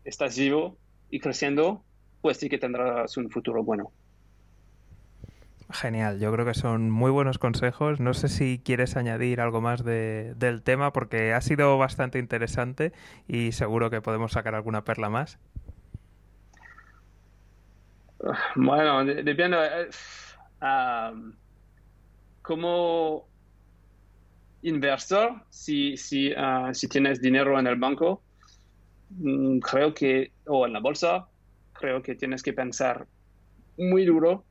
estás 0.05 0.39
vivo 0.39 0.79
y 1.11 1.21
creciendo, 1.21 1.85
pues 2.23 2.39
sí 2.39 2.49
que 2.49 2.57
tendrás 2.57 3.15
un 3.19 3.29
futuro 3.29 3.63
bueno. 3.63 3.93
Genial, 5.71 6.19
yo 6.19 6.33
creo 6.33 6.47
que 6.47 6.55
son 6.55 6.91
muy 6.91 7.11
buenos 7.11 7.37
consejos. 7.37 8.01
No 8.01 8.15
sé 8.15 8.29
si 8.29 8.59
quieres 8.59 8.97
añadir 8.97 9.43
algo 9.43 9.61
más 9.61 9.85
de, 9.85 10.33
del 10.37 10.63
tema 10.63 10.95
porque 10.95 11.35
ha 11.35 11.41
sido 11.43 11.77
bastante 11.77 12.19
interesante 12.19 12.93
y 13.29 13.53
seguro 13.53 13.91
que 13.91 14.01
podemos 14.01 14.33
sacar 14.33 14.55
alguna 14.55 14.83
perla 14.85 15.11
más. 15.11 15.39
Bueno, 18.57 19.05
depende. 19.05 19.91
Uh, 20.63 21.33
como 22.43 23.32
inversor, 24.63 25.43
si, 25.51 25.97
si, 25.97 26.33
uh, 26.33 26.73
si 26.73 26.89
tienes 26.89 27.21
dinero 27.21 27.59
en 27.59 27.67
el 27.67 27.77
banco, 27.77 28.23
mm, 29.11 29.59
creo 29.59 29.93
que, 29.95 30.33
o 30.47 30.67
en 30.67 30.73
la 30.73 30.81
bolsa, 30.81 31.27
creo 31.73 32.03
que 32.03 32.15
tienes 32.15 32.43
que 32.43 32.53
pensar 32.53 33.07
muy 33.77 34.05
duro 34.05 34.45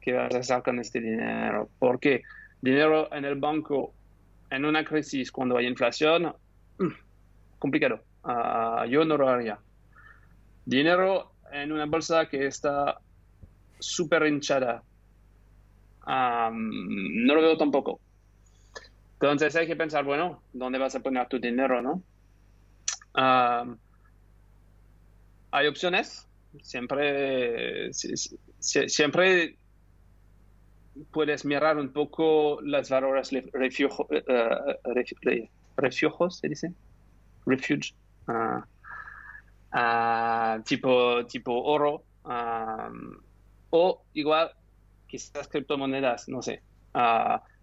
qué 0.00 0.12
vas 0.12 0.34
a 0.34 0.38
hacer 0.38 0.62
con 0.62 0.78
este 0.78 1.00
dinero. 1.00 1.68
Porque 1.78 2.22
dinero 2.60 3.12
en 3.12 3.24
el 3.24 3.36
banco 3.36 3.94
en 4.50 4.64
una 4.64 4.84
crisis 4.84 5.32
cuando 5.32 5.56
hay 5.56 5.66
inflación, 5.66 6.34
mm, 6.78 6.86
complicado. 7.58 8.00
Uh, 8.24 8.84
yo 8.88 9.04
no 9.04 9.16
lo 9.16 9.28
haría. 9.28 9.58
Dinero 10.64 11.32
en 11.52 11.72
una 11.72 11.86
bolsa 11.86 12.26
que 12.28 12.46
está 12.46 12.98
súper 13.78 14.26
hinchada, 14.26 14.82
um, 16.06 17.24
no 17.24 17.34
lo 17.34 17.42
veo 17.42 17.56
tampoco. 17.56 18.00
Entonces 19.20 19.56
hay 19.56 19.66
que 19.66 19.76
pensar, 19.76 20.04
bueno, 20.04 20.42
¿dónde 20.52 20.78
vas 20.78 20.94
a 20.94 21.00
poner 21.00 21.26
tu 21.28 21.38
dinero, 21.38 21.80
no? 21.80 22.02
Um, 23.14 23.78
hay 25.50 25.66
opciones, 25.68 26.28
siempre, 26.60 27.90
siempre 27.92 29.56
puedes 31.10 31.46
mirar 31.46 31.78
un 31.78 31.92
poco 31.92 32.60
las 32.60 32.90
valores 32.90 33.30
refugio, 33.52 33.88
uh, 34.10 34.74
refugios, 35.76 36.38
¿se 36.38 36.48
dice? 36.48 36.72
Refuge. 37.46 37.94
Uh, 38.28 38.62
tipo, 40.64 41.24
tipo 41.26 41.52
oro. 41.62 42.04
o 43.70 44.02
igual, 44.12 44.50
quizás 45.06 45.48
criptomonedas, 45.48 46.28
no 46.28 46.42
sé. 46.42 46.62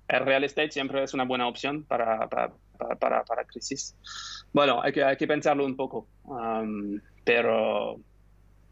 El 0.08 0.26
real 0.26 0.44
estate 0.44 0.72
siempre 0.72 1.04
es 1.04 1.14
una 1.14 1.24
buena 1.24 1.48
opción 1.48 1.84
para, 1.84 2.28
para, 2.28 2.54
para, 3.00 3.24
para 3.24 3.46
crisis. 3.46 3.96
Bueno, 4.52 4.82
hay 4.82 4.92
que, 4.92 5.04
hay 5.04 5.18
que 5.18 5.28
pensarlo 5.28 5.66
un 5.66 5.76
poco. 5.76 6.08
Um, 6.24 7.00
pero 7.24 8.00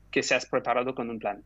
que 0.10 0.24
seas 0.24 0.46
preparado 0.46 0.94
con 0.94 1.10
un 1.10 1.20
plan. 1.20 1.44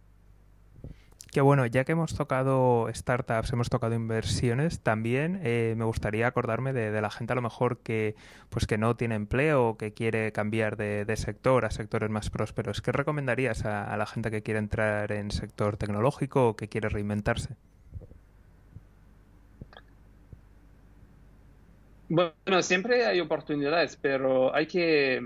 Qué 1.32 1.42
bueno, 1.42 1.66
ya 1.66 1.84
que 1.84 1.92
hemos 1.92 2.16
tocado 2.16 2.88
startups, 2.94 3.52
hemos 3.52 3.70
tocado 3.70 3.94
inversiones, 3.94 4.80
también 4.80 5.42
eh, 5.44 5.74
me 5.76 5.84
gustaría 5.84 6.28
acordarme 6.28 6.72
de, 6.72 7.02
la 7.02 7.12
gente 7.12 7.34
a 7.34 7.36
lo 7.36 7.42
mejor 7.42 7.80
que 7.80 8.16
pues 8.50 8.66
que 8.66 8.78
no 8.78 8.96
tiene 8.96 9.16
empleo 9.16 9.76
que 9.76 9.94
quiere 9.94 10.32
cambiar 10.32 10.78
de, 10.78 11.14
sector 11.18 11.66
a 11.66 11.72
sectores 11.72 12.10
más 12.10 12.30
prósperos. 12.30 12.82
¿Qué 12.82 12.94
recomendarías 12.94 13.66
a, 13.66 13.98
la 13.98 14.06
gente 14.06 14.32
que 14.32 14.44
quiere 14.44 14.60
entrar 14.60 15.12
en 15.12 15.30
sector 15.30 15.76
tecnológico 15.76 16.48
o 16.48 16.56
que 16.56 16.70
quiere 16.70 16.88
reinventarse? 16.88 17.58
Bueno, 22.08 22.62
siempre 22.62 23.06
hay 23.06 23.20
oportunidades, 23.20 23.98
pero 24.00 24.54
hay 24.54 24.68
que, 24.68 25.22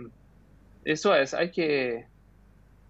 eso 0.86 1.14
es, 1.14 1.34
hay 1.34 1.52
que 1.52 2.06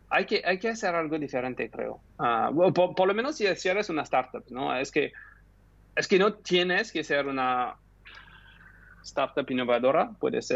hay 0.10 0.26
que, 0.26 0.42
hay 0.44 0.58
que 0.58 0.70
hacer 0.70 0.96
algo 0.96 1.18
diferente, 1.18 1.70
creo. 1.70 2.02
Ah, 2.18 2.52
por, 2.74 3.08
lo 3.08 3.14
menos 3.14 3.36
si, 3.36 3.46
eres 3.46 3.90
una 3.90 4.04
startup, 4.04 4.44
¿no? 4.50 4.76
Es 4.76 4.92
que, 4.92 5.12
es 5.96 6.08
que 6.08 6.18
no 6.18 6.34
tienes 6.34 6.92
que 6.92 7.04
ser 7.04 7.28
una 7.28 7.76
startup 9.04 9.50
innovadora, 9.50 10.12
puedes, 10.20 10.54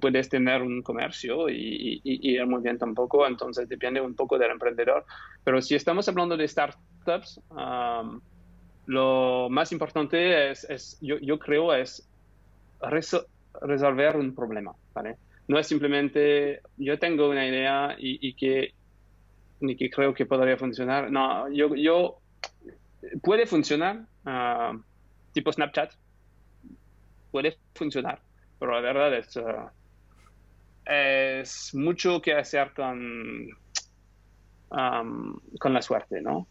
puedes 0.00 0.28
tener 0.28 0.62
un 0.62 0.82
comercio 0.82 1.48
y, 1.48 2.00
y, 2.04 2.30
ir 2.32 2.46
muy 2.46 2.62
bien 2.62 2.78
tampoco, 2.78 3.26
entonces 3.26 3.68
depende 3.68 4.00
un 4.00 4.14
poco 4.14 4.38
del 4.38 4.50
emprendedor. 4.50 5.04
Pero 5.42 5.62
si 5.62 5.74
estamos 5.74 6.06
hablando 6.08 6.36
de 6.36 6.46
startups, 6.46 7.40
lo 8.86 9.48
más 9.50 9.72
importante 9.72 10.50
es, 10.50 10.64
es 10.64 10.98
yo, 11.00 11.38
creo, 11.38 11.74
es 11.74 12.08
resolver 12.80 14.16
un 14.16 14.34
problema, 14.34 14.72
¿vale? 14.94 15.16
no 15.48 15.58
es 15.58 15.66
simplemente 15.66 16.60
yo 16.76 16.98
tengo 16.98 17.28
una 17.28 17.46
idea 17.46 17.94
y, 17.98 18.34
que 18.34 18.74
ni 19.60 19.76
que 19.76 19.90
creo 19.90 20.12
que 20.12 20.26
podría 20.26 20.56
funcionar. 20.56 21.10
No, 21.10 21.50
yo, 21.50 21.74
yo 21.74 22.20
puede 23.22 23.46
funcionar, 23.46 24.04
uh, 24.26 24.78
tipo 25.32 25.52
Snapchat, 25.52 25.92
puede 27.30 27.56
funcionar, 27.74 28.20
pero 28.58 28.72
la 28.72 28.80
verdad 28.80 29.14
es, 29.14 29.36
uh, 29.36 29.70
es 30.84 31.74
mucho 31.74 32.20
que 32.20 32.34
hacer 32.34 32.72
con, 32.74 33.48
um, 34.70 35.40
con 35.58 35.72
la 35.72 35.80
suerte, 35.80 36.20
¿no? 36.20 36.48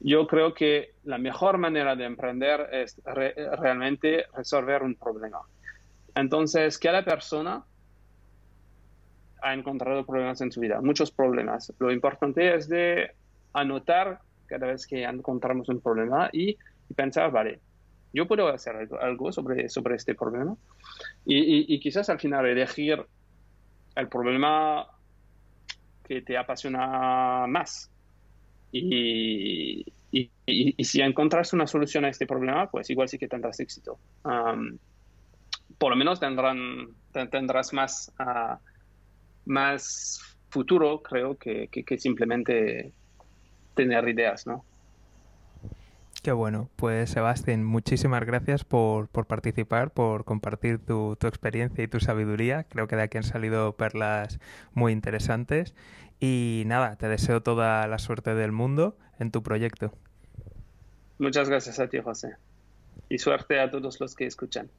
Yo 0.00 0.26
creo 0.26 0.52
que 0.54 0.94
la 1.04 1.18
mejor 1.18 1.58
manera 1.58 1.96
de 1.96 2.04
emprender 2.04 2.68
es 2.72 3.00
realmente 3.04 4.26
resolver 4.34 4.82
un 4.82 4.94
problema. 4.94 5.40
Entonces, 6.14 6.78
la 6.82 7.04
persona 7.04 7.64
ha 9.42 9.54
encontrado 9.54 10.04
problemas 10.04 10.40
en 10.40 10.50
su 10.50 10.60
vida, 10.60 10.80
muchos 10.80 11.10
problemas. 11.10 11.72
Lo 11.78 11.92
importante 11.92 12.54
es 12.54 12.68
de 12.68 13.10
anotar 13.52 14.20
cada 14.46 14.66
vez 14.66 14.86
que 14.86 15.04
encontramos 15.04 15.68
un 15.68 15.80
problema 15.80 16.28
y, 16.32 16.56
pensar, 16.94 17.30
vale, 17.30 17.60
yo 18.12 18.26
puedo 18.26 18.48
hacer 18.48 18.88
algo, 19.00 19.32
sobre, 19.32 19.68
sobre 19.68 19.96
este 19.96 20.14
problema 20.14 20.56
y, 21.24 21.78
quizás 21.80 22.08
al 22.08 22.18
final 22.18 22.46
elegir 22.46 23.04
el 23.94 24.08
problema 24.08 24.86
que 26.04 26.22
te 26.22 26.36
apasiona 26.36 27.46
más. 27.46 27.90
Y, 28.72 29.84
y, 30.12 30.84
si 30.84 31.00
encontras 31.00 31.52
una 31.52 31.66
solución 31.66 32.04
a 32.04 32.08
este 32.08 32.26
problema, 32.26 32.70
pues 32.70 32.90
igual 32.90 33.08
sí 33.08 33.18
que 33.18 33.28
tendrás 33.28 33.60
éxito. 33.60 33.98
por 34.22 35.90
lo 35.90 35.96
menos 35.96 36.20
tendrán, 36.20 36.88
tendrás 37.30 37.72
más... 37.72 38.12
Uh, 38.18 38.56
más 39.46 40.20
futuro, 40.50 41.02
creo, 41.02 41.36
que, 41.36 41.68
que, 41.68 41.98
simplemente 41.98 42.92
tener 43.74 44.08
ideas, 44.08 44.46
¿no? 44.46 44.64
Bueno. 46.32 46.70
Pues 46.76 47.10
Sebastián, 47.10 47.64
muchísimas 47.64 48.24
gracias 48.24 48.64
por, 48.64 49.08
por 49.08 49.26
participar, 49.26 49.92
por 49.92 50.24
compartir 50.24 50.78
tu, 50.78 51.16
tu, 51.16 51.26
experiencia 51.26 51.84
y 51.84 51.88
tu 51.88 52.00
sabiduría. 52.00 52.64
Creo 52.64 52.88
que 52.88 52.96
de 52.96 53.02
aquí 53.02 53.18
han 53.18 53.24
salido 53.24 53.76
perlas 53.76 54.38
muy 54.72 54.92
interesantes. 54.92 55.74
Y 56.20 56.64
nada, 56.66 56.96
te 56.96 57.08
deseo 57.08 57.42
toda 57.42 57.86
la 57.86 57.98
suerte 57.98 58.34
del 58.34 58.52
mundo 58.52 58.96
en 59.18 59.30
tu 59.30 59.42
proyecto. 59.42 59.92
Muchas 61.18 61.48
gracias 61.48 61.78
a 61.78 61.88
ti, 61.88 61.98
José. 62.00 62.36
Y 63.08 63.18
suerte 63.18 63.60
a 63.60 63.70
todos 63.70 64.00
los 64.00 64.14
que 64.14 64.26
escuchan. 64.26 64.70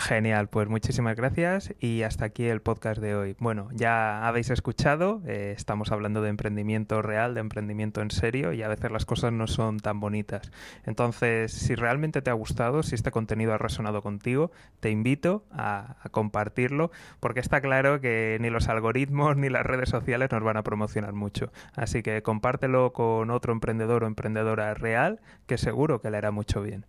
Genial, 0.00 0.48
pues 0.48 0.66
muchísimas 0.66 1.14
gracias 1.14 1.74
y 1.78 2.02
hasta 2.02 2.24
aquí 2.24 2.46
el 2.46 2.62
podcast 2.62 3.02
de 3.02 3.14
hoy. 3.14 3.36
Bueno, 3.38 3.68
ya 3.74 4.26
habéis 4.26 4.48
escuchado, 4.48 5.20
eh, 5.26 5.52
estamos 5.54 5.92
hablando 5.92 6.22
de 6.22 6.30
emprendimiento 6.30 7.02
real, 7.02 7.34
de 7.34 7.40
emprendimiento 7.40 8.00
en 8.00 8.10
serio 8.10 8.54
y 8.54 8.62
a 8.62 8.68
veces 8.68 8.90
las 8.90 9.04
cosas 9.04 9.30
no 9.32 9.46
son 9.46 9.78
tan 9.78 10.00
bonitas. 10.00 10.50
Entonces, 10.86 11.52
si 11.52 11.74
realmente 11.74 12.22
te 12.22 12.30
ha 12.30 12.32
gustado, 12.32 12.82
si 12.82 12.94
este 12.94 13.10
contenido 13.10 13.52
ha 13.52 13.58
resonado 13.58 14.00
contigo, 14.00 14.52
te 14.80 14.90
invito 14.90 15.44
a, 15.50 15.96
a 16.02 16.08
compartirlo 16.08 16.90
porque 17.20 17.40
está 17.40 17.60
claro 17.60 18.00
que 18.00 18.38
ni 18.40 18.48
los 18.48 18.68
algoritmos 18.68 19.36
ni 19.36 19.50
las 19.50 19.66
redes 19.66 19.90
sociales 19.90 20.30
nos 20.32 20.42
van 20.42 20.56
a 20.56 20.62
promocionar 20.62 21.12
mucho. 21.12 21.52
Así 21.76 22.02
que 22.02 22.22
compártelo 22.22 22.94
con 22.94 23.30
otro 23.30 23.52
emprendedor 23.52 24.04
o 24.04 24.06
emprendedora 24.06 24.72
real 24.72 25.20
que 25.46 25.58
seguro 25.58 26.00
que 26.00 26.10
le 26.10 26.16
hará 26.16 26.30
mucho 26.30 26.62
bien. 26.62 26.86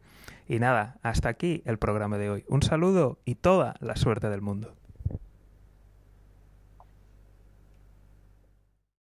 Y 0.47 0.59
nada, 0.59 0.97
hasta 1.01 1.29
aquí 1.29 1.61
el 1.65 1.77
programa 1.77 2.17
de 2.17 2.29
hoy. 2.29 2.45
Un 2.47 2.61
saludo 2.61 3.19
y 3.25 3.35
toda 3.35 3.75
la 3.79 3.95
suerte 3.95 4.29
del 4.29 4.41
mundo. 4.41 4.73